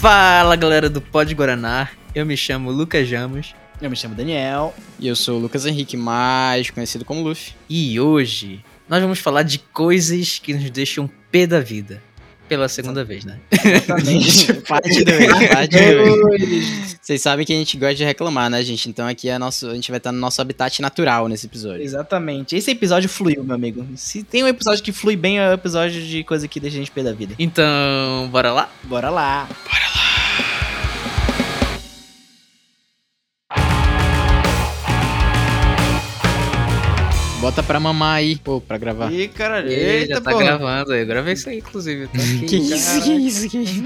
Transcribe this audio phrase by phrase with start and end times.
[0.00, 4.72] Fala galera do Pod Guaraná, eu me chamo Lucas Jamos Eu me chamo Daniel.
[4.96, 7.52] E eu sou o Lucas Henrique, mais conhecido como Luffy.
[7.68, 12.00] e hoje nós vamos falar de coisas que nos deixam pé da vida.
[12.48, 13.38] Pela segunda vez, né?
[13.52, 14.54] Exatamente.
[14.68, 16.98] parte 2, parte 2.
[17.00, 18.88] Vocês sabem que a gente gosta de reclamar, né, gente?
[18.88, 21.82] Então aqui é nosso, a gente vai estar no nosso habitat natural nesse episódio.
[21.82, 22.56] Exatamente.
[22.56, 23.86] Esse episódio fluiu, meu amigo.
[23.96, 26.80] Se tem um episódio que flui bem, é o episódio de coisa que deixa a
[26.80, 27.34] gente pé da vida.
[27.38, 28.70] Então, bora lá?
[28.84, 29.48] Bora lá.
[37.48, 39.10] Bota pra mamar aí, pô, pra gravar.
[39.10, 39.72] Ih, caralho.
[39.72, 40.36] Ih, já Eita, tá pô.
[40.36, 42.06] gravando, eu gravei isso aí, inclusive.
[42.08, 42.18] Tá?
[42.46, 43.82] Que isso, que isso, que isso.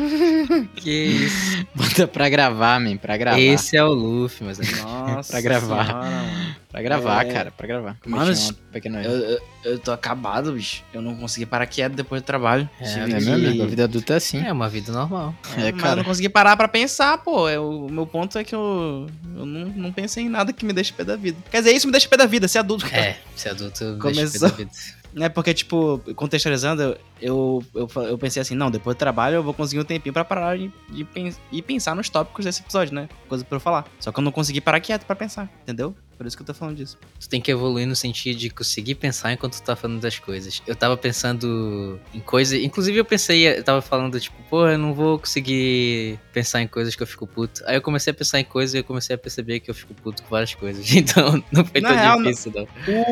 [0.75, 1.67] Que isso.
[1.73, 3.39] Bota pra gravar, man, pra gravar.
[3.39, 5.87] Esse é o Luffy, mas Nossa Pra gravar.
[5.87, 6.57] senhora, mano.
[6.73, 7.31] Pra gravar, É.
[7.33, 7.97] cara, pra gravar.
[8.07, 10.83] Mano, uma pequena Eu, eu, eu tô acabado, bicho.
[10.93, 12.69] Eu não consegui parar quieto depois do trabalho.
[12.81, 14.39] É, Tive É, que- meu amigo, a vida adulta é assim.
[14.45, 15.35] é uma vida normal.
[15.53, 15.97] É, Mas eu cara.
[15.97, 17.47] não consegui parar pra pensar, pô.
[17.47, 20.73] É, o meu ponto é que eu, eu não, não pensei em nada que me
[20.73, 21.37] deixe pé da vida.
[21.51, 22.89] Quer dizer, isso me deixa pé da vida, ser adulto.
[22.89, 23.03] cara.
[23.03, 24.33] É, ser adulto Começou.
[24.33, 24.71] pé da vida.
[25.15, 29.53] É porque, tipo, contextualizando, eu, eu, eu pensei assim, não, depois do trabalho eu vou
[29.53, 33.11] conseguir um tempinho pra parar de, de pen- e pensar nos tópicos desse episódio, né?
[33.29, 33.85] Coisa pra eu falar.
[34.01, 35.95] Só que eu não consegui parar quieto pra pensar, entendeu?
[36.23, 36.97] Por isso que eu tô falando disso.
[37.19, 40.63] Tu tem que evoluir no sentido de conseguir pensar enquanto tu tá falando das coisas.
[40.69, 42.61] Eu tava pensando em coisas.
[42.63, 46.95] Inclusive, eu pensei, eu tava falando, tipo, pô, eu não vou conseguir pensar em coisas
[46.95, 47.61] que eu fico puto.
[47.67, 49.93] Aí eu comecei a pensar em coisas e eu comecei a perceber que eu fico
[49.95, 50.87] puto com várias coisas.
[51.03, 52.69] Então, não foi Na tão real, difícil, não.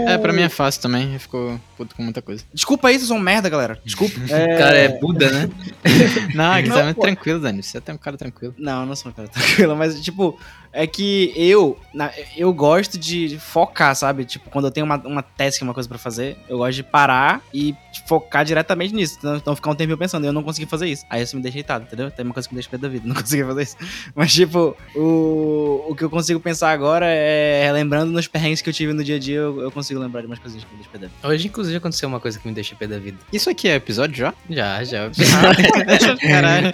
[0.06, 2.44] É, pra mim é fácil também, eu fico puto com muita coisa.
[2.54, 3.80] Desculpa aí, vocês são merda, galera.
[3.84, 4.14] Desculpa.
[4.30, 5.50] O cara é Buda, né?
[6.34, 8.54] Não, é que Não, tá muito tranquilo, Dani, você é até um cara tranquilo.
[8.56, 10.38] Não, eu não sou um cara tranquilo, mas, tipo,
[10.72, 11.76] é que eu,
[12.36, 14.24] eu gosto de focar, sabe?
[14.24, 17.40] Tipo, quando eu tenho uma, uma task, uma coisa pra fazer, eu gosto de parar
[17.52, 17.74] e
[18.06, 19.16] focar diretamente nisso.
[19.18, 21.04] Então, então ficar um tempo pensando, eu não consegui fazer isso.
[21.10, 22.10] Aí isso me deixa irritado, entendeu?
[22.10, 23.76] Tem uma coisa que me deixa pé da vida, não consegui fazer isso.
[24.14, 28.72] Mas, tipo, o, o que eu consigo pensar agora é, lembrando nos perrengues que eu
[28.72, 30.92] tive no dia a dia, eu, eu consigo lembrar de umas coisinhas que me deixam
[30.92, 31.28] pé da vida.
[31.28, 33.18] Hoje, inclusive, aconteceu uma coisa que me deixa pé da vida.
[33.32, 34.34] Isso aqui é episódio já?
[34.48, 35.10] Já, já.
[36.20, 36.72] Caralho.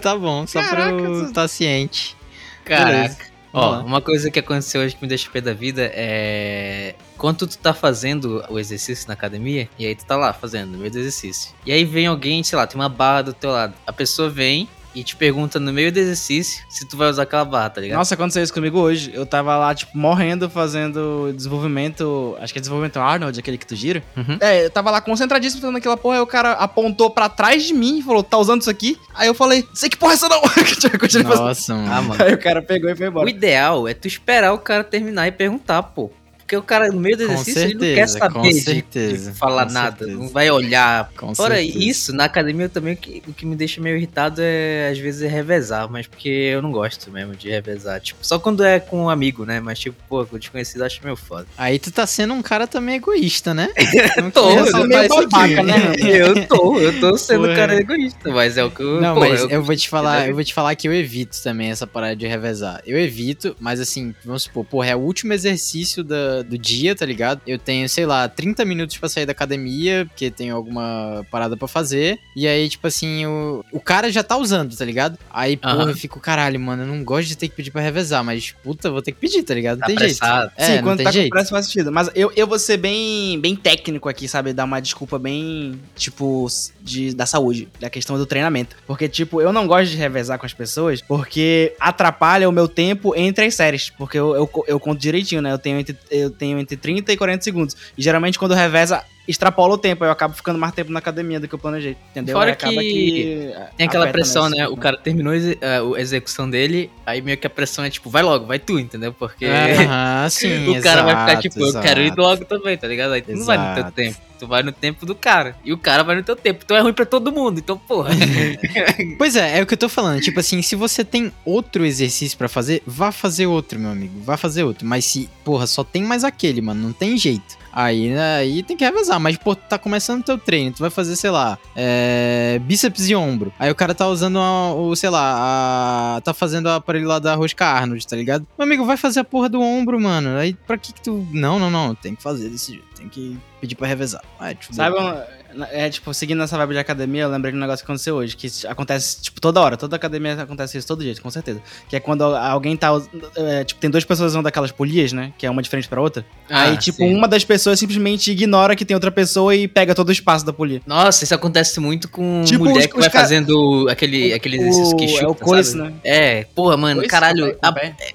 [0.00, 2.16] tá bom, só pra Caraca, eu você- estar ciente.
[2.64, 3.28] Caraca.
[3.52, 3.78] Ó, lá.
[3.80, 6.94] uma coisa que aconteceu hoje que me deixa pé da vida é.
[7.16, 10.78] Quando tu tá fazendo o exercício na academia, e aí tu tá lá fazendo o
[10.78, 11.52] do exercício.
[11.66, 13.74] E aí vem alguém, sei lá, tem uma barra do teu lado.
[13.86, 14.68] A pessoa vem
[15.00, 17.98] e te pergunta no meio do exercício se tu vai usar aquela barra, tá ligado?
[17.98, 19.10] Nossa, aconteceu isso comigo hoje.
[19.14, 22.36] Eu tava lá, tipo, morrendo fazendo desenvolvimento.
[22.40, 24.02] Acho que é desenvolvimento Arnold, aquele que tu gira.
[24.16, 24.36] Uhum.
[24.40, 26.16] É, eu tava lá concentradíssimo fazendo aquela porra.
[26.16, 28.98] Aí o cara apontou pra trás de mim e falou: tá usando isso aqui?
[29.14, 30.40] Aí eu falei: sei que porra é essa não!
[30.98, 31.46] Continuei fazendo.
[31.46, 31.92] Nossa, mano.
[31.92, 32.24] Ah, mano.
[32.24, 33.30] Aí o cara pegou e foi O embora.
[33.30, 36.10] ideal é tu esperar o cara terminar e perguntar, pô.
[36.48, 39.32] Porque o cara, no meio do exercício, ele não quer certeza, saber com de- certeza,
[39.32, 39.98] de falar nada.
[39.98, 40.18] certeza.
[40.18, 41.78] Não vai olhar Com Fora certeza.
[41.78, 45.20] isso, na academia também o que, o que me deixa meio irritado é às vezes
[45.20, 48.00] é revezar, mas porque eu não gosto mesmo de revezar.
[48.00, 49.60] Tipo, só quando é com um amigo, né?
[49.60, 51.46] Mas tipo, pô, com desconhecido acho meio foda.
[51.58, 53.68] Aí tu tá sendo um cara também egoísta, né?
[54.16, 55.92] Não Tô, eu soltar meio babaca, né?
[56.00, 57.56] eu tô, eu tô sendo Porra.
[57.56, 59.02] cara egoísta, mas é o que eu.
[59.02, 61.36] Não, pô, mas eu- eu, vou te falar, eu vou te falar que eu evito
[61.42, 62.80] também essa parada de revezar.
[62.86, 67.04] Eu evito, mas assim, vamos supor, porra, é o último exercício da, do dia, tá
[67.06, 67.40] ligado?
[67.46, 71.68] Eu tenho, sei lá, 30 minutos pra sair da academia, porque tenho alguma parada pra
[71.68, 72.18] fazer.
[72.36, 75.18] E aí, tipo assim, o, o cara já tá usando, tá ligado?
[75.30, 78.22] Aí, porra, eu fico, caralho, mano, eu não gosto de ter que pedir pra revezar,
[78.24, 79.76] mas puta, vou ter que pedir, tá ligado?
[79.78, 80.40] Não Tá tem apressado.
[80.40, 80.52] jeito.
[80.72, 81.30] É, Sim, quando tá com jeito.
[81.30, 81.92] pressa faz sentido.
[81.92, 84.52] Mas eu, eu vou ser bem, bem técnico aqui, sabe?
[84.52, 86.46] Dar uma desculpa bem, tipo,
[86.80, 88.76] de, da saúde, da questão do treinamento.
[88.86, 93.14] Porque, tipo, eu não gosto de revezar com as pessoas porque atrapalha o meu tempo
[93.16, 93.90] entre as séries.
[93.90, 95.52] Porque eu, eu, eu conto direitinho, né?
[95.52, 97.76] Eu tenho, entre, eu tenho entre 30 e 40 segundos.
[97.96, 100.02] E geralmente quando reveza, extrapola o tempo.
[100.02, 101.96] Aí eu acabo ficando mais tempo na academia do que eu planejei.
[102.10, 102.34] Entendeu?
[102.36, 104.66] Fora acaba que Tem aquela pressão, né?
[104.66, 108.08] O cara terminou a exe- a execução dele, aí meio que a pressão é tipo,
[108.10, 109.12] vai logo, vai tu, entendeu?
[109.12, 109.44] Porque.
[109.46, 112.20] Aham, sim, o cara vai ficar exato, tipo, eu quero ir exato.
[112.22, 113.12] logo também, tá ligado?
[113.12, 113.92] Aí tu não vai no teu Exato.
[113.92, 115.56] tempo, tu vai no tempo do cara.
[115.64, 116.60] E o cara vai no teu tempo.
[116.64, 118.10] Então é ruim pra todo mundo, então porra.
[119.18, 120.20] Pois é, é o que eu tô falando.
[120.20, 124.20] Tipo assim, se você tem outro exercício pra fazer, vá fazer outro, meu amigo.
[124.22, 124.86] Vá fazer outro.
[124.86, 127.56] Mas se, porra, só tem mais aquele, mano, não tem jeito.
[127.80, 129.20] Aí, né, aí tem que revezar.
[129.20, 133.08] Mas, pô, tu tá começando o teu treino, tu vai fazer, sei lá, é, bíceps
[133.08, 133.52] e ombro.
[133.56, 137.18] Aí o cara tá usando a- o, sei lá, a- tá fazendo o aparelho lá
[137.18, 138.46] da Rosca Arnold, tá ligado?
[138.58, 140.36] Meu amigo, vai fazer a porra do ombro, mano.
[140.38, 141.26] Aí pra que que tu.
[141.32, 142.88] Não, não, não, tem que fazer desse jeito.
[142.98, 144.20] tem que pedir pra revezar.
[144.40, 147.60] Ah, tipo, Sabe, um- é tipo, seguindo essa vibe de academia, eu lembrei de um
[147.60, 151.14] negócio que aconteceu hoje, que acontece, tipo, toda hora, toda academia acontece isso todo dia,
[151.22, 151.62] com certeza.
[151.88, 152.88] Que é quando alguém tá,
[153.36, 156.26] é, tipo, tem duas pessoas usando aquelas polias, né, que é uma diferente pra outra.
[156.50, 157.14] Aí, Ah, tipo, sim.
[157.14, 160.52] uma das pessoas simplesmente ignora que tem outra pessoa e pega todo o espaço da
[160.52, 160.80] polia.
[160.86, 164.56] Nossa, isso acontece muito com Tipo, mulher os- que os vai cara- fazendo aquele, aquele
[164.58, 165.82] exercício que chuta, é o coice, sabe?
[165.90, 165.94] né?
[166.04, 167.48] É, porra, mano, Coice, caralho.
[167.52, 167.74] o a-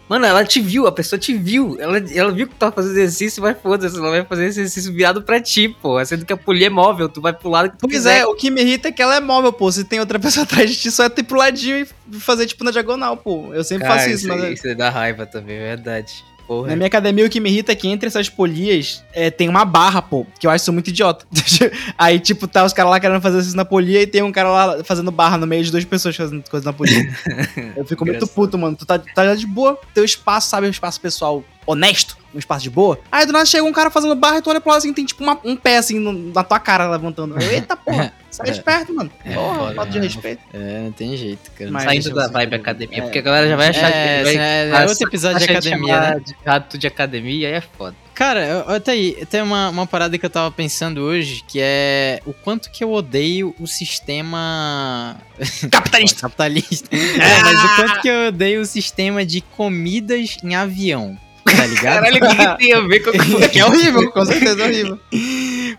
[0.10, 1.78] mano, ela te viu, a pessoa te viu.
[1.80, 5.22] Ela, ela viu que tu tava fazendo exercício, vai foda-se, ela vai fazer exercício virado
[5.22, 6.04] pra ti, pô.
[6.06, 8.20] Sendo que a polia é móvel, tu vai pro lado que tu Pois quiser.
[8.20, 9.72] é, o que me irrita é que ela é móvel, pô.
[9.72, 12.64] Se tem outra pessoa atrás de ti, só é ter pro ladinho e fazer, tipo,
[12.64, 13.54] na diagonal, pô.
[13.54, 14.60] Eu sempre Cara, faço isso, isso, mas...
[14.60, 16.14] isso dá raiva também, é verdade.
[16.54, 16.70] Porra.
[16.70, 19.66] Na minha academia, o que me irrita é que entre essas polias é, tem uma
[19.66, 21.26] barra, pô, que eu acho muito idiota.
[21.98, 24.50] Aí, tipo, tá os caras lá querendo fazer isso na polia e tem um cara
[24.50, 27.12] lá fazendo barra no meio de duas pessoas fazendo coisa na polia.
[27.76, 28.76] eu fico muito puto, mano.
[28.76, 30.68] Tu tá, tá de boa, teu espaço, sabe?
[30.68, 33.00] Um espaço pessoal honesto, um espaço de boa.
[33.12, 35.06] Aí do nada chega um cara fazendo barra e tu olha pro lado assim, tem
[35.06, 37.40] tipo uma- um pé assim no- na tua cara levantando.
[37.42, 39.12] Eu, Eita porra, sai de perto, mano.
[39.24, 40.42] É, Porra, falta de respeito.
[40.54, 41.72] É, não tem jeito, cara.
[41.72, 43.02] Mas- Saindo da eu- vibe academia, é.
[43.02, 45.44] porque a galera já vai achar é, que vai, é, é vai- outro episódio de
[45.52, 46.20] academia, né?
[46.26, 47.96] de rato de academia, aí é foda.
[48.16, 52.34] Cara, eu- tem, tem uma, uma parada que eu tava pensando hoje, que é o
[52.34, 55.18] quanto que eu odeio o sistema...
[55.72, 56.22] Capitalista.
[56.22, 56.90] Capitalista.
[56.94, 61.18] É, mas o quanto que eu odeio o sistema de comidas em avião.
[61.46, 62.02] Tá ligado?
[62.04, 62.20] Caralho, o
[62.58, 63.12] que, tem a ver com
[63.50, 65.00] Que é horrível, com certeza é horrível.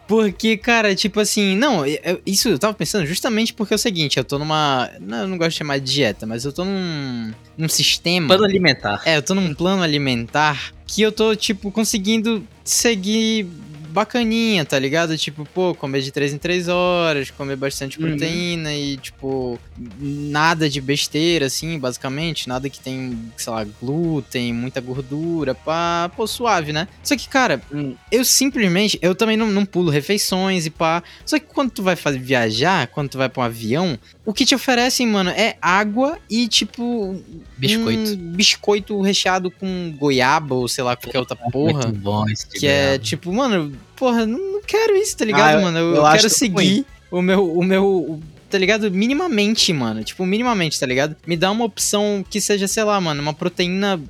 [0.07, 4.19] Porque, cara, tipo assim, não, eu- isso eu tava pensando justamente porque é o seguinte,
[4.19, 4.91] eu tô numa.
[5.01, 7.33] Não, eu não gosto de chamar de dieta, mas eu tô num.
[7.57, 8.27] num sistema.
[8.29, 9.03] plano alimentar.
[9.05, 13.47] É, eu tô num plano alimentar que eu tô, tipo, conseguindo seguir
[13.95, 15.17] bacaninha, tá ligado?
[15.17, 18.09] Tipo, pô, comer de 3 em 3 horas, comer bastante Uhum.
[18.09, 19.59] proteína e, tipo,
[19.99, 22.49] nada de besteira, assim, basicamente.
[22.49, 26.89] Nada que tem, sei lá, glúten, muita gordura, pá, pô, suave, né?
[27.03, 27.95] Só que, cara, Hum.
[28.11, 31.03] eu simplesmente, eu também não, não pulo refeições e pá.
[31.25, 34.45] Só que quando tu vai fazer, viajar, quando tu vai pra um avião, o que
[34.47, 37.23] te oferecem, mano, é água e, tipo,
[37.59, 38.11] Biscoito.
[38.13, 41.73] um biscoito recheado com goiaba ou sei lá, qualquer outra porra.
[41.89, 45.61] Muito bom esse Que é tipo, mano, porra, não, quero isso, tá ligado, Ah, eu-
[45.63, 45.79] mano?
[45.79, 48.91] Eu, eu quero seguir o meu, o meu, tá ligado?
[48.91, 50.03] Minimamente, mano.
[50.03, 51.15] Tipo, minimamente, tá ligado?
[51.27, 54.01] Me dá uma opção que seja, sei lá, mano, uma proteína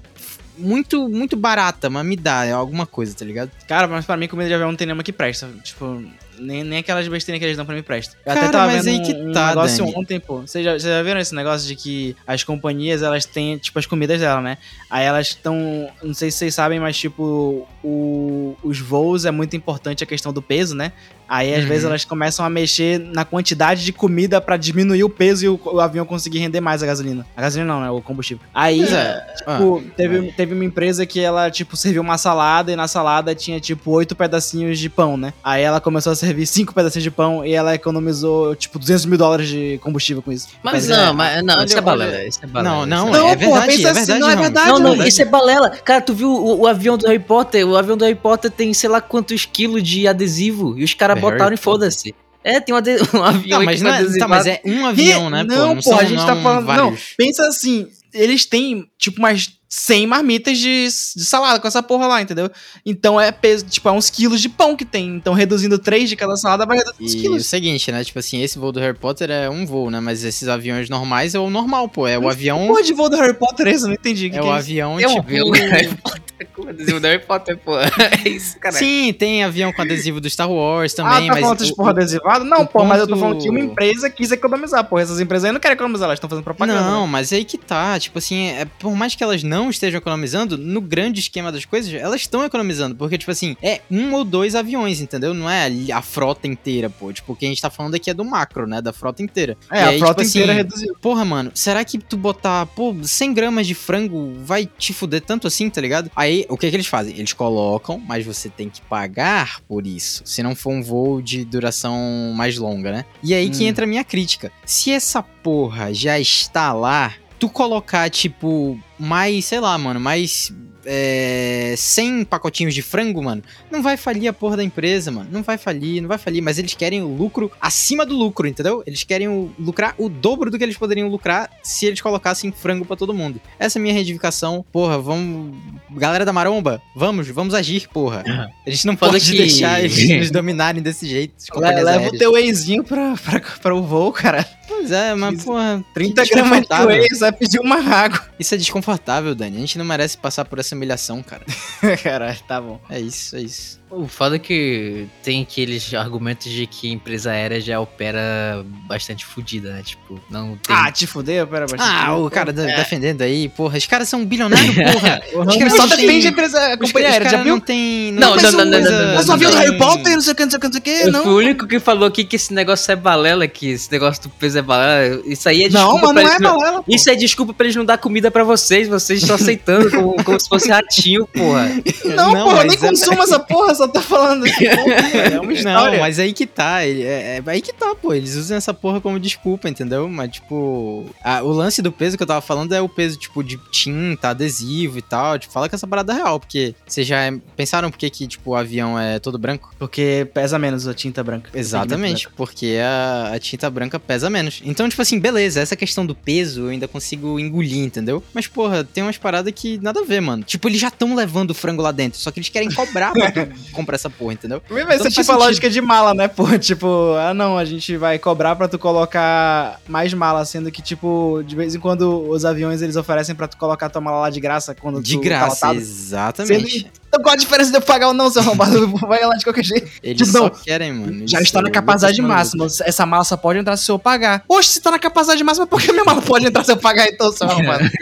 [0.56, 3.50] muito, muito barata, mas me dá, alguma coisa, tá ligado?
[3.66, 5.48] Cara, mas pra mim comida de avião não tem nenhuma que presta.
[5.64, 6.02] Tipo,
[6.38, 8.16] nem, nem aquelas besteirinhas que eles dão pra mim presta.
[8.24, 9.96] Eu Cara, mas aí que um, tá, um negócio Dani.
[9.96, 10.40] ontem, pô.
[10.40, 13.86] Vocês já, vocês já viram esse negócio de que as companhias, elas têm, tipo, as
[13.86, 14.58] comidas dela, né?
[14.90, 15.88] Aí elas estão.
[16.02, 20.32] Não sei se vocês sabem, mas, tipo, o- os voos é muito importante a questão
[20.32, 20.92] do peso, né?
[21.28, 21.68] Aí, às Uhum.
[21.68, 25.60] vezes, elas começam a mexer na quantidade de comida pra diminuir o peso e o,
[25.64, 27.26] o avião conseguir render mais a gasolina.
[27.36, 27.90] A gasolina não, né?
[27.90, 28.44] O combustível.
[28.54, 29.24] Aí, é.
[29.38, 33.58] Tipo, teve, teve uma empresa que ela, tipo, serviu uma salada e na salada tinha,
[33.60, 35.32] tipo, oito pedacinhos de pão, né?
[35.42, 39.18] Aí ela começou a servir cinco pedacinhos de pão e ela economizou, tipo, 200 mil
[39.18, 40.48] dólares de combustível com isso.
[40.62, 42.24] Mas Mas não, é- mas não, olha, isso é balela.
[42.24, 42.74] Isso é balela.
[42.76, 44.68] Não, não, isso Não, é porra, verdade, pensa é assim, verdade, não é verdade.
[44.68, 45.70] Não, não, isso é balela.
[45.70, 47.66] Cara, tu viu o, o avião do Harry Potter?
[47.66, 51.13] O avião do Harry Potter tem sei lá quantos quilos de adesivo e os caras
[51.16, 52.14] É botaram Harry e foda-se.
[52.42, 54.86] É, tem um, ade- um avião Não, mas aqui não é, tá, mas é um
[54.86, 55.54] avião, né, pô?
[55.54, 56.90] Não, pô, a gente não tá falando- não.
[56.90, 57.14] vários.
[57.16, 60.84] Pensa assim, eles têm, tipo, umas 100 marmitas de,
[61.16, 62.48] de salada com essa porra lá, entendeu?
[62.86, 65.16] Então é peso, tipo, é uns quilos de pão que tem.
[65.16, 67.46] Então reduzindo 3 de cada salada vai reduzir uns E o quilos.
[67.46, 68.04] seguinte, né?
[68.04, 69.98] Tipo assim, esse voo do Harry Potter é um voo, né?
[69.98, 72.06] Mas esses aviões normais é o normal, pô.
[72.06, 72.66] É o Mas avião.
[72.68, 73.82] Porra de voo do Harry Potter esse?
[73.82, 74.30] Eu não entendi.
[74.30, 74.58] que É que o isso?
[74.58, 75.20] avião, É um tipo.
[75.22, 77.72] avião do Harry Potter com adesivo do Harry Potter, pô.
[78.24, 78.74] É isso, cara.
[78.76, 81.70] Sim, tem avião com adesivo do Star Wars Ah, também, tá mas.
[81.70, 82.44] o- porra adesivado?
[82.44, 84.98] Não, pô, mas eu tô ponto- falando que uma empresa quis economizar, pô.
[84.98, 86.80] Essas empresas aí não querem economizar, elas estão fazendo propaganda.
[86.80, 87.12] Não, né?
[87.12, 87.98] mas aí que tá.
[87.98, 91.92] Tipo assim, é, por mais que elas não estejam economizando, no grande esquema das coisas,
[91.92, 92.94] elas estão economizando.
[92.94, 95.32] Porque, tipo assim, é um ou dois aviões, entendeu?
[95.34, 97.12] Não é a frota inteira, pô.
[97.12, 98.80] Tipo, o que a gente tá falando aqui é do macro, né?
[98.80, 99.56] Da frota inteira.
[99.70, 100.96] É, a aí, frota tipo inteira assim, reduziu.
[101.00, 105.46] Porra, mano, será que tu botar, pô, 100 gramas de frango vai te fuder tanto
[105.46, 106.10] assim, tá ligado?
[106.14, 107.16] Aí, o que que eles fazem?
[107.18, 111.44] Eles colocam, mas você tem que pagar por isso, se não for um voo de
[111.44, 113.04] duração mais longa, né?
[113.22, 113.68] E aí que Hum.
[113.68, 114.52] entra a minha crítica.
[114.64, 117.14] Se essa porra já está lá,
[117.46, 120.52] tu colocar, tipo, mais, sei lá, mano, mais
[120.86, 125.28] é, 100 pacotinhos de frango, mano, não vai falir a porra da empresa, mano.
[125.32, 126.42] Não vai falir, não vai falir.
[126.42, 128.82] Mas eles querem o lucro acima do lucro, entendeu?
[128.86, 132.84] Eles querem o- lucrar o dobro do que eles poderiam lucrar se eles colocassem frango
[132.84, 133.40] pra todo mundo.
[133.58, 134.64] Essa é a minha reivindicação.
[134.70, 135.56] Porra, vamos.
[135.92, 138.22] Galera da maromba, vamos, vamos agir, porra.
[138.66, 141.34] A gente não Foda pode que- deixar eles nos dominarem desse jeito.
[141.56, 144.46] Leva o teu wayzinho pra, pra, pra o voo, cara.
[144.84, 145.46] Pois é, mas, Isso.
[145.46, 145.82] porra.
[145.94, 148.20] 30 que gramas de whey, vai pedir uma água.
[148.38, 149.56] Isso é desconfortável, Dani.
[149.56, 151.42] A gente não merece passar por essa humilhação, cara.
[152.02, 152.78] Caralho, tá bom.
[152.90, 153.80] É isso, é isso.
[153.96, 159.72] O foda é que tem aqueles argumentos de que empresa aérea já opera bastante fodida,
[159.72, 159.82] né?
[159.84, 160.74] Tipo, não tem.
[160.74, 161.82] Ah, te fudeu, pera bastante.
[161.82, 163.78] Ah, o cara de- defendendo aí, porra.
[163.78, 165.22] Os caras são bilionários, porra.
[165.34, 167.54] O Os caras só não têm- defende a empresa companhia aérea, já viu?
[167.54, 168.12] não tem...
[168.12, 169.86] Não, tem não, não, não, não, não, Mas o não, avião do não, Harry tem-
[169.86, 171.26] Potter, não sei o que, não sei o que, não sei o que, não.
[171.26, 174.58] o único que falou aqui que esse negócio é balela, que esse negócio do peso
[174.58, 175.22] é balela.
[175.26, 176.94] Isso aí é Não, desculpa mas pra não é balela, pô.
[176.94, 178.88] Isso é desculpa pra eles não dar comida pra vocês.
[178.88, 181.68] Vocês estão aceitando como, como se fosse ratinho, porra.
[182.04, 184.44] Não, Não, porra, nem é- consumo essa porra, só tá falando.
[184.54, 186.00] É uma Não, história.
[186.00, 188.12] mas aí que tá, é, é aí que tá, pô.
[188.12, 190.08] Eles usam essa porra como desculpa, entendeu?
[190.08, 193.42] Mas, tipo, a- o lance do peso que eu tava falando é o peso, tipo,
[193.42, 195.38] de tinta, adesivo e tal.
[195.38, 197.16] Tipo, fala que essa parada é real, porque vocês já
[197.56, 199.74] pensaram por que, que, tipo, o avião é todo branco?
[199.78, 201.50] Porque pesa menos a tinta branca.
[201.54, 204.60] Exatamente, porque a, a tinta branca pesa menos.
[204.64, 208.22] Então, tipo assim, beleza, essa questão do peso eu ainda consigo engolir, entendeu?
[208.32, 210.42] Mas, porra, tem umas paradas que nada a ver, mano.
[210.42, 213.30] Tipo, eles já estão levando o frango lá dentro, só que eles querem cobrar pra
[213.30, 213.40] tu
[213.74, 214.62] comprar essa porra, entendeu?
[214.68, 215.38] Vai Então faz tipo a sentido.
[215.38, 216.44] lógica de mala, né, pô?
[216.58, 221.42] Tipo, ah não, a gente vai cobrar pra tu colocar mais mala, sendo que, tipo,
[221.46, 224.40] de vez em quando os aviões eles oferecem pra tu colocar tua mala lá de
[224.40, 226.90] graça quando De tu tá graça, exatamente.
[227.14, 228.88] Então qual a diferença de eu pagar ou não, seu arrombado?
[229.06, 229.88] Vai lá de qualquer jeito.
[230.02, 231.28] Eles Tipo, só não, querem, mano.
[231.28, 232.66] Já está na é capacidade máxima.
[232.66, 234.42] Essa mala só pode entrar se eu pagar.
[234.48, 237.06] Poxa, se tá na capacidade máxima, por que minha mala pode entrar se eu pagar
[237.06, 237.84] então, seu arrombado?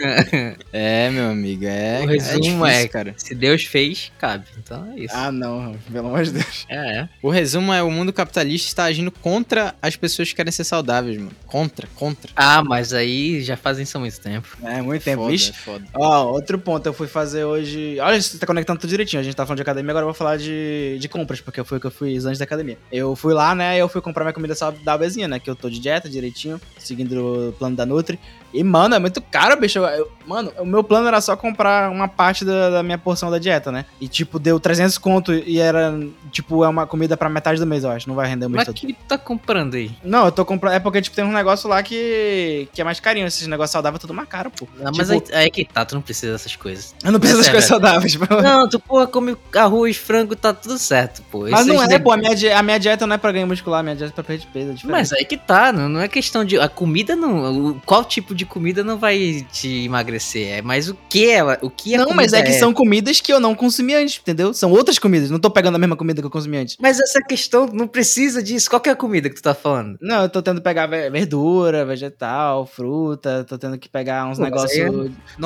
[0.75, 2.01] É, meu amigo, é.
[2.03, 3.13] O resumo difícil, é- cara.
[3.17, 4.45] Se Deus fez, cabe.
[4.57, 5.13] Então é isso.
[5.15, 6.65] ah, não, pelo amor de Deus.
[6.67, 7.09] É, é.
[7.21, 11.17] O resumo é o mundo capitalista está agindo contra as pessoas que querem ser saudáveis,
[11.17, 11.31] mano.
[11.45, 12.31] Contra, contra.
[12.35, 14.47] Ah, mas aí já fazem isso há muito tempo.
[14.63, 15.53] É, muito tempo, foda, vixe.
[15.53, 15.85] foda.
[15.93, 17.97] Ó, outro ponto, eu fui fazer hoje.
[17.99, 19.19] Olha, você tá conectando tudo direitinho.
[19.19, 21.77] A gente tá falando de academia, agora eu vou falar de, de compras, porque foi
[21.77, 22.77] o que eu fiz antes da academia.
[22.91, 23.77] Eu fui lá, né?
[23.77, 25.39] Eu fui comprar minha comida saudávelzinha, né?
[25.39, 28.19] Que eu tô de dieta direitinho, seguindo o plano da Nutri.
[28.53, 29.79] E, mano, é muito caro, bicho.
[29.79, 33.39] Eu- mano, o meu plano era só comprar uma parte da, da minha porção da
[33.39, 33.85] dieta, né?
[33.99, 35.91] E, tipo, deu 300 conto e era,
[36.31, 38.07] tipo, é uma comida pra metade do mês, eu acho.
[38.07, 38.75] Não vai render o mês Mas todo.
[38.75, 39.91] que tá comprando aí?
[40.03, 40.73] Não, eu tô comprando.
[40.73, 43.25] É porque, tipo, tem um negócio lá que, que é mais carinho.
[43.25, 44.67] Esses negócios saudáveis é tudo mais caro, pô.
[44.79, 46.93] Mas Tipo- aí, aí que tá, tu não precisa dessas coisas.
[47.03, 48.25] Eu não preciso das Essa é coisas saudáveis, pô.
[48.41, 51.47] Não, tu, porra, come arroz, frango, tá tudo certo, pô.
[51.49, 53.83] Mas não é, pô, a minha, a minha dieta não é pra ganho muscular, a
[53.83, 54.91] minha dieta é pra perder peso, é.
[54.91, 56.59] Mas aí que tá, não, não é questão de.
[56.59, 57.79] A comida não.
[57.85, 60.59] Qual tipo de comida não vai te emagrecer?
[60.59, 61.57] É mais o que ela.
[61.61, 64.53] O que não, mas comida é que são comidas que eu não consumi antes, entendeu?
[64.53, 66.77] São outras comidas, não tô pegando a mesma comida que eu consumi antes.
[66.79, 68.69] Mas essa questão não precisa disso.
[68.69, 69.97] Qual que é a comida que tu tá falando?
[69.99, 74.37] Não, eu tô tendo que pegar ve- verdura, vegetal, fruta, tô tendo que pegar uns
[74.37, 74.85] negócios é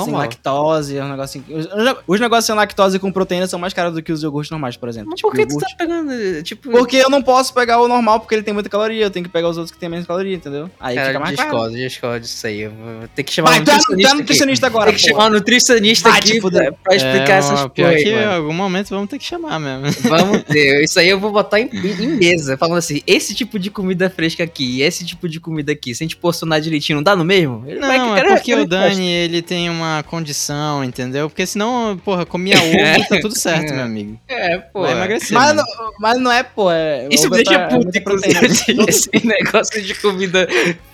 [0.05, 1.47] sem lactose, uns negocinhos.
[1.49, 4.49] Os, os- os negócios sem lactose com proteína são mais caros do que os iogurtes
[4.49, 5.09] normais, por exemplo.
[5.11, 5.77] Mas Tipo, por que tu iogurte.
[5.77, 6.43] tá pegando.
[6.43, 6.71] Tipo.
[6.71, 9.31] Porque eu não posso pegar o normal porque ele tem muita caloria, eu tenho que
[9.31, 10.69] pegar os outros que tem menos caloria, entendeu?
[10.79, 11.49] Aí Cara, fica mais caro.
[11.49, 12.61] discordo, discordo disso aí.
[12.61, 14.07] Eu vou ter que chamar Vai, um tu é, tu é nutricionista.
[14.13, 14.19] aqui.
[14.21, 15.09] nutricionista agora, Tem que pô.
[15.09, 18.03] chamar um nutricionista Vai aqui pra, pra explicar É, essas Pior coisas.
[18.03, 19.85] que em algum momento vamos ter que chamar mesmo.
[20.09, 20.83] Vamos ter.
[20.83, 22.57] Isso aí eu vou botar em, em mesa.
[22.57, 26.03] Falando assim: esse tipo de comida fresca aqui e esse tipo de comida aqui, se
[26.03, 27.63] a gente porcionar direitinho, não dá no mesmo?
[27.67, 31.29] Ele Não, que- é cara, porque cara, o Dani, ele tem uma condição, entendeu?
[31.29, 32.71] Porque senão, porra, comia ovo,
[33.09, 34.19] tá tudo certo, meu amigo.
[34.27, 34.81] É, pô.
[34.81, 35.37] Vai emagrecer.
[35.37, 35.65] Mas não,
[35.99, 36.71] mas não é, pô.
[36.71, 40.47] É, Isso me deixa é puto, muita inclusive, esse, esse negócio de comida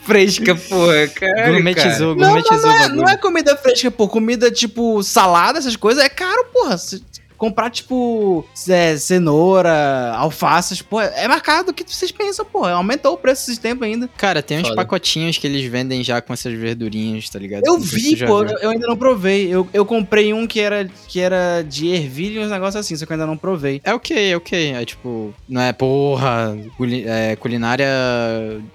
[0.04, 1.08] fresca, porra.
[1.08, 4.08] Caralho, Gourmetizou, Não, gourmetizou não o é, não é comida fresca, pô.
[4.08, 6.78] Comida tipo salada, essas coisas, é caro, porra.
[7.44, 12.64] Comprar, tipo, é, cenoura, alfaces, pô, é mais caro do que vocês pensam, pô.
[12.66, 14.08] Aumentou o preço esses tempos ainda.
[14.18, 14.76] Cara, tem uns Foda.
[14.76, 17.64] pacotinhos que eles vendem já com essas verdurinhas, tá ligado?
[17.66, 18.58] Eu vi, pô, viu.
[18.60, 19.48] eu ainda não provei.
[19.54, 23.06] Eu, eu comprei um que era, que era de ervilha e uns negócios assim, só
[23.06, 23.82] que eu ainda não provei.
[23.84, 24.72] É ok, é ok.
[24.72, 27.88] É tipo, não é porra, culi- é, culinária.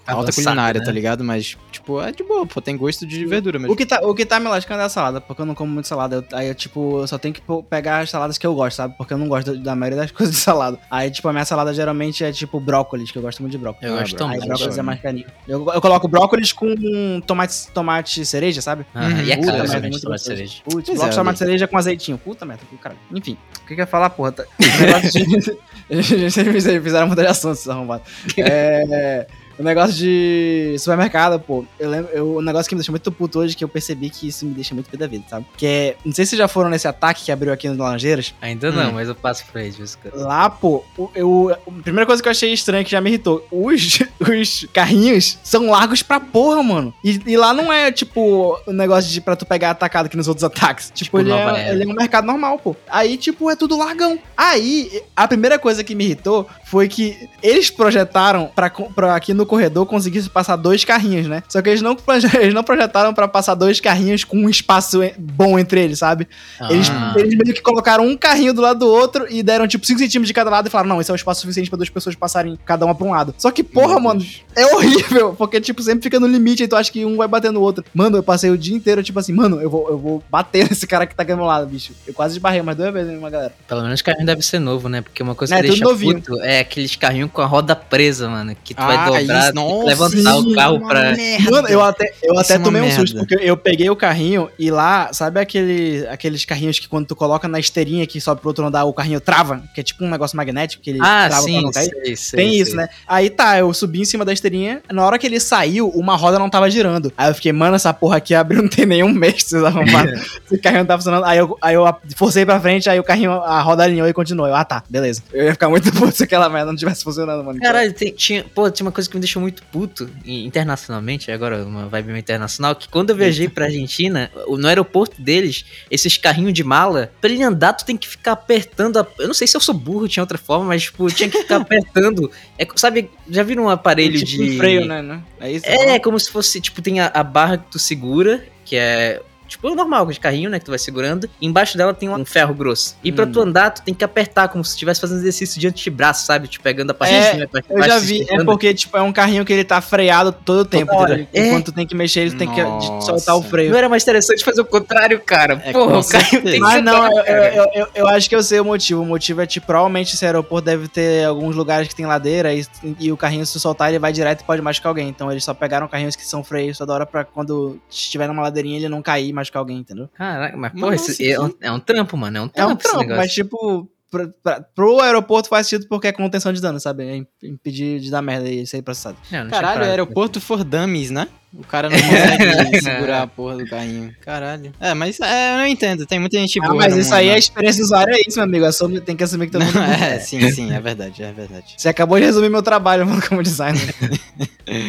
[0.07, 0.85] alta Avançada, culinária, né?
[0.85, 1.25] tá ligado?
[1.25, 3.73] Mas, tipo, é de boa, pô, tem gosto de verdura mesmo.
[3.73, 5.73] O que, tá, o que tá me lascando é a salada, porque eu não como
[5.73, 6.17] muito salada.
[6.17, 8.95] Eu- aí eu, tipo, eu só tenho que pegar as saladas que eu gosto, sabe?
[8.97, 10.79] Porque eu não gosto da, da maioria das coisas de salada.
[10.91, 13.89] Aí, tipo, a minha salada geralmente é tipo brócolis, que eu gosto muito de brócolis.
[13.91, 14.27] Eu Ah, gosto bro.
[14.27, 14.49] Aí também.
[14.49, 15.27] brócolis é mais carinho.
[15.47, 18.85] Eu, eu coloco brócolis com tomate, tomate cereja, sabe?
[18.95, 20.57] Ah, e é caro, merda, muito tomate cereja.
[20.65, 22.19] Putz, brócolis, é, tomate cereja com azeitinho.
[22.19, 23.01] Puta merda, caralho.
[23.15, 24.33] Enfim, o que que eu ia falar, porra?
[24.33, 24.45] Tá-.
[25.91, 28.07] Eles fizeram mudar de assunto, esses arrombados.
[28.37, 29.27] É...
[29.59, 33.41] O negócio de supermercado, pô, eu lembro, eu, o negócio que me deixou muito puto
[33.41, 35.47] hoje, que eu percebi que isso me deixa muito pé da vida, sabe?
[35.57, 38.35] Que é, não sei se vocês já foram nesse ataque que abriu aqui nos Laranjeiras,
[38.41, 38.93] Ainda não, Hum.
[38.95, 39.77] mas eu passo pra eles.
[39.77, 40.17] viu, cara.
[40.25, 43.47] Lá, pô, o- eu, a primeira coisa que eu achei estranha, que já me irritou,
[43.51, 46.95] os, os carrinhos são largos pra porra, mano.
[47.05, 50.29] E, e lá não é, tipo, o negócio de pra tu pegar atacado que nos
[50.29, 50.87] outros ataques.
[50.95, 52.77] Tipo, Tipo ele, Nova é, ele é um mercado normal, pô.
[52.89, 54.19] Aí, tipo, é tudo largão.
[54.37, 59.47] Aí, a primeira coisa que me irritou foi que eles projetaram pra, pra aqui no
[59.49, 61.43] corredor conseguisse passar dois carrinhos, né?
[61.49, 61.97] Só que eles não,
[62.41, 66.29] eles não projetaram pra passar dois carrinhos com um espaço bom entre eles, sabe?
[66.71, 67.15] Eles, Ah.
[67.17, 70.29] eles meio que colocaram um carrinho do lado do outro e deram tipo 5 centímetros
[70.29, 72.59] de cada lado e falaram: não, esse é o espaço suficiente pra duas pessoas passarem
[72.65, 73.35] cada uma pra um lado.
[73.39, 74.43] Só que, porra, Meu mano, Deus.
[74.55, 77.51] é horrível, porque, tipo, sempre fica no limite e tu acha que um vai bater
[77.51, 77.85] no outro.
[77.95, 80.87] Mano, eu passei o dia inteiro, tipo assim, mano, eu vou, eu vou bater nesse
[80.87, 81.93] cara que tá aqui do meu lado, bicho.
[82.07, 83.53] Eu quase esbarrei umas duas vezes uma galera.
[83.67, 85.01] Pelo menos o carrinho deve ser novo, né?
[85.01, 88.29] Porque uma coisa É, que tudo deixa puto é aqueles carrinhos com a roda presa,
[88.29, 88.55] mano.
[88.63, 91.13] Que tu vai Ah, dobrar, que nossa, levantar o carro uma pra.
[91.17, 91.51] merda.
[91.51, 93.01] Mano, eu até, eu até é tomei um merda.
[93.01, 97.17] susto, porque eu peguei o carrinho e lá, sabe aquele, aqueles carrinhos que quando tu
[97.17, 99.63] coloca na esteirinha que sobe pro outro andar, o carrinho trava?
[99.75, 101.91] Que é tipo um negócio magnético que ele Ah, trava pra sim, não cair?
[101.91, 102.61] sei, sei, Tem sei.
[102.63, 102.89] isso, né?
[103.07, 104.83] Aí tá, eu subi em cima da esteirinha.
[104.93, 107.13] Na hora que ele saiu, uma roda não tava girando.
[107.17, 110.13] Aí eu fiquei, mano, essa porra aqui abriu, não tem nenhum mês que vocês arrumaram.
[110.51, 111.25] Esse carrinho não tá funcionando.
[111.25, 111.85] Aí eu, aí eu
[112.17, 114.47] forcei pra frente, aí o carrinho, a roda alinhou e continuou.
[114.49, 115.23] Eu, ah tá, beleza.
[115.33, 117.59] Eu ia ficar muito puto se aquela merda não tivesse funcionando, mano.
[117.61, 121.87] Caralho, tem- tinha, pô, tinha uma coisa que me deixou muito puto internacionalmente, agora uma
[121.89, 126.65] vibe meio internacional, que quando eu viajei pra Argentina, no aeroporto deles, esses carrinhos de
[126.65, 128.99] mala, pra ele andar, tu tem que ficar apertando.
[128.99, 131.39] a- eu não sei se eu sou burro, tinha outra forma, mas, tipo, tinha que
[131.39, 132.31] ficar apertando.
[132.59, 134.55] É, sabe, já viram um aparelho tipo de.
[134.55, 135.03] um freio, né?
[135.03, 135.23] né?
[135.41, 135.67] É isso?
[135.67, 139.21] É, como se fosse, tipo, tem a, a barra que tu segura, que é.
[139.49, 140.59] Tipo, o normal de carrinho, né?
[140.59, 141.29] Que tu vai segurando.
[141.41, 142.97] E embaixo dela tem um ferro grosso.
[143.03, 143.33] E pra Hum.
[143.33, 146.47] tu andar, tu tem que apertar, como se estivesse fazendo exercício de antebraço, sabe?
[146.49, 148.45] Tipo, pegando a parte É, de cima, a parte de Eu baixo, já vi, é
[148.45, 151.15] porque, tipo, é um carrinho que ele tá freado todo o tempo, hora.
[151.23, 151.29] entendeu?
[151.33, 151.47] É.
[151.49, 152.61] Enquanto tu tem que mexer, ele tem que
[153.05, 153.71] soltar o freio.
[153.71, 155.61] Não era mais interessante fazer o contrário, cara.
[155.65, 158.43] É, Porra, o carrinho tem que Mas não, eu, eu, eu, eu acho que eu
[158.43, 159.03] sei o motivo.
[159.03, 162.67] O motivo é, tipo, provavelmente esse aeroporto deve ter alguns lugares que tem ladeira e,
[163.01, 165.09] e o carrinho, se soltar, ele vai direto e pode machucar alguém.
[165.09, 168.77] Então eles só pegaram carrinhos que são freios toda hora pra quando estiver numa ladeirinha
[168.77, 170.09] ele não cair machucar alguém, entendeu?
[170.15, 172.37] Caraca, mas, Nossa, porra, esse é, um, é um trampo, mano.
[172.37, 176.09] É um É trampo, um esse trampo, mas, tipo, pra, pro aeroporto faz sentido porque
[176.09, 177.05] é contenção de dano, sabe?
[177.05, 179.17] É im- impedir de dar merda e ser processado.
[179.31, 179.91] Não, não tinha Caralho, parado.
[179.91, 181.29] aeroporto for dummies, né?
[181.55, 184.15] O cara não consegue segurar a porra do carrinho.
[184.21, 184.71] Caralho.
[184.79, 186.05] É, mas é, eu não entendo.
[186.05, 186.73] Tem muita gente boa.
[186.73, 187.39] Ah, mas no isso mundo, aí é né?
[187.39, 188.65] experiência do usuário, é isso, meu amigo.
[188.67, 189.75] Assume, tem que assumir que todo mundo.
[189.75, 191.75] Não, é, sim, sim, é verdade, é verdade.
[191.79, 193.95] Você acabou de resumir meu trabalho mano, como designer.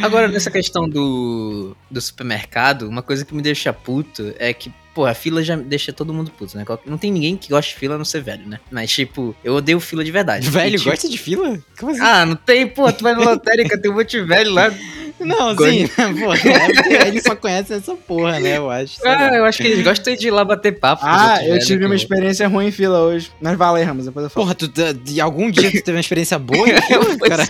[0.03, 5.05] Agora, nessa questão do, do supermercado, uma coisa que me deixa puto é que, pô,
[5.05, 6.65] a fila já deixa todo mundo puto, né?
[6.85, 8.59] Não tem ninguém que goste de fila a não ser velho, né?
[8.69, 10.49] Mas, tipo, eu odeio fila de verdade.
[10.51, 11.57] Velho, tipo, gosta de fila?
[11.79, 12.01] Como assim?
[12.01, 14.73] Ah, não tem, pô, tu vai na lotérica, tem um monte de velho lá.
[15.21, 15.87] não, gosto- sim,
[16.19, 18.97] pô, é porque ele só conhece essa porra, né, eu acho.
[19.05, 21.01] Ah, eu acho que eles gostam de ir lá bater papo.
[21.05, 23.31] ah, eu tive uma experiência ruim em fila hoje.
[23.41, 24.45] Mas valeu, Ramos, depois eu falo.
[24.45, 27.05] Porra, tu, de algum dia tu teve uma experiência boa em fila,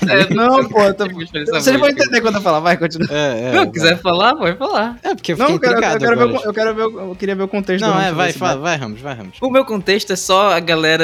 [0.10, 1.06] é, Não, pô, eu tô...
[1.06, 3.08] Tive uma experiência Vocês vão entender quando eu falar, vai, continua.
[3.10, 3.71] É, é, Não, vai.
[3.71, 5.00] quiser falar, pode falar.
[5.04, 7.86] É, porque eu Não, fiquei eu quero, eu quero ver, eu quero ver, o- contexto.
[7.86, 9.38] Não, é, vai, sobre vai, Ramos, vai, Ramos.
[9.41, 11.04] O meu contexto é só a galera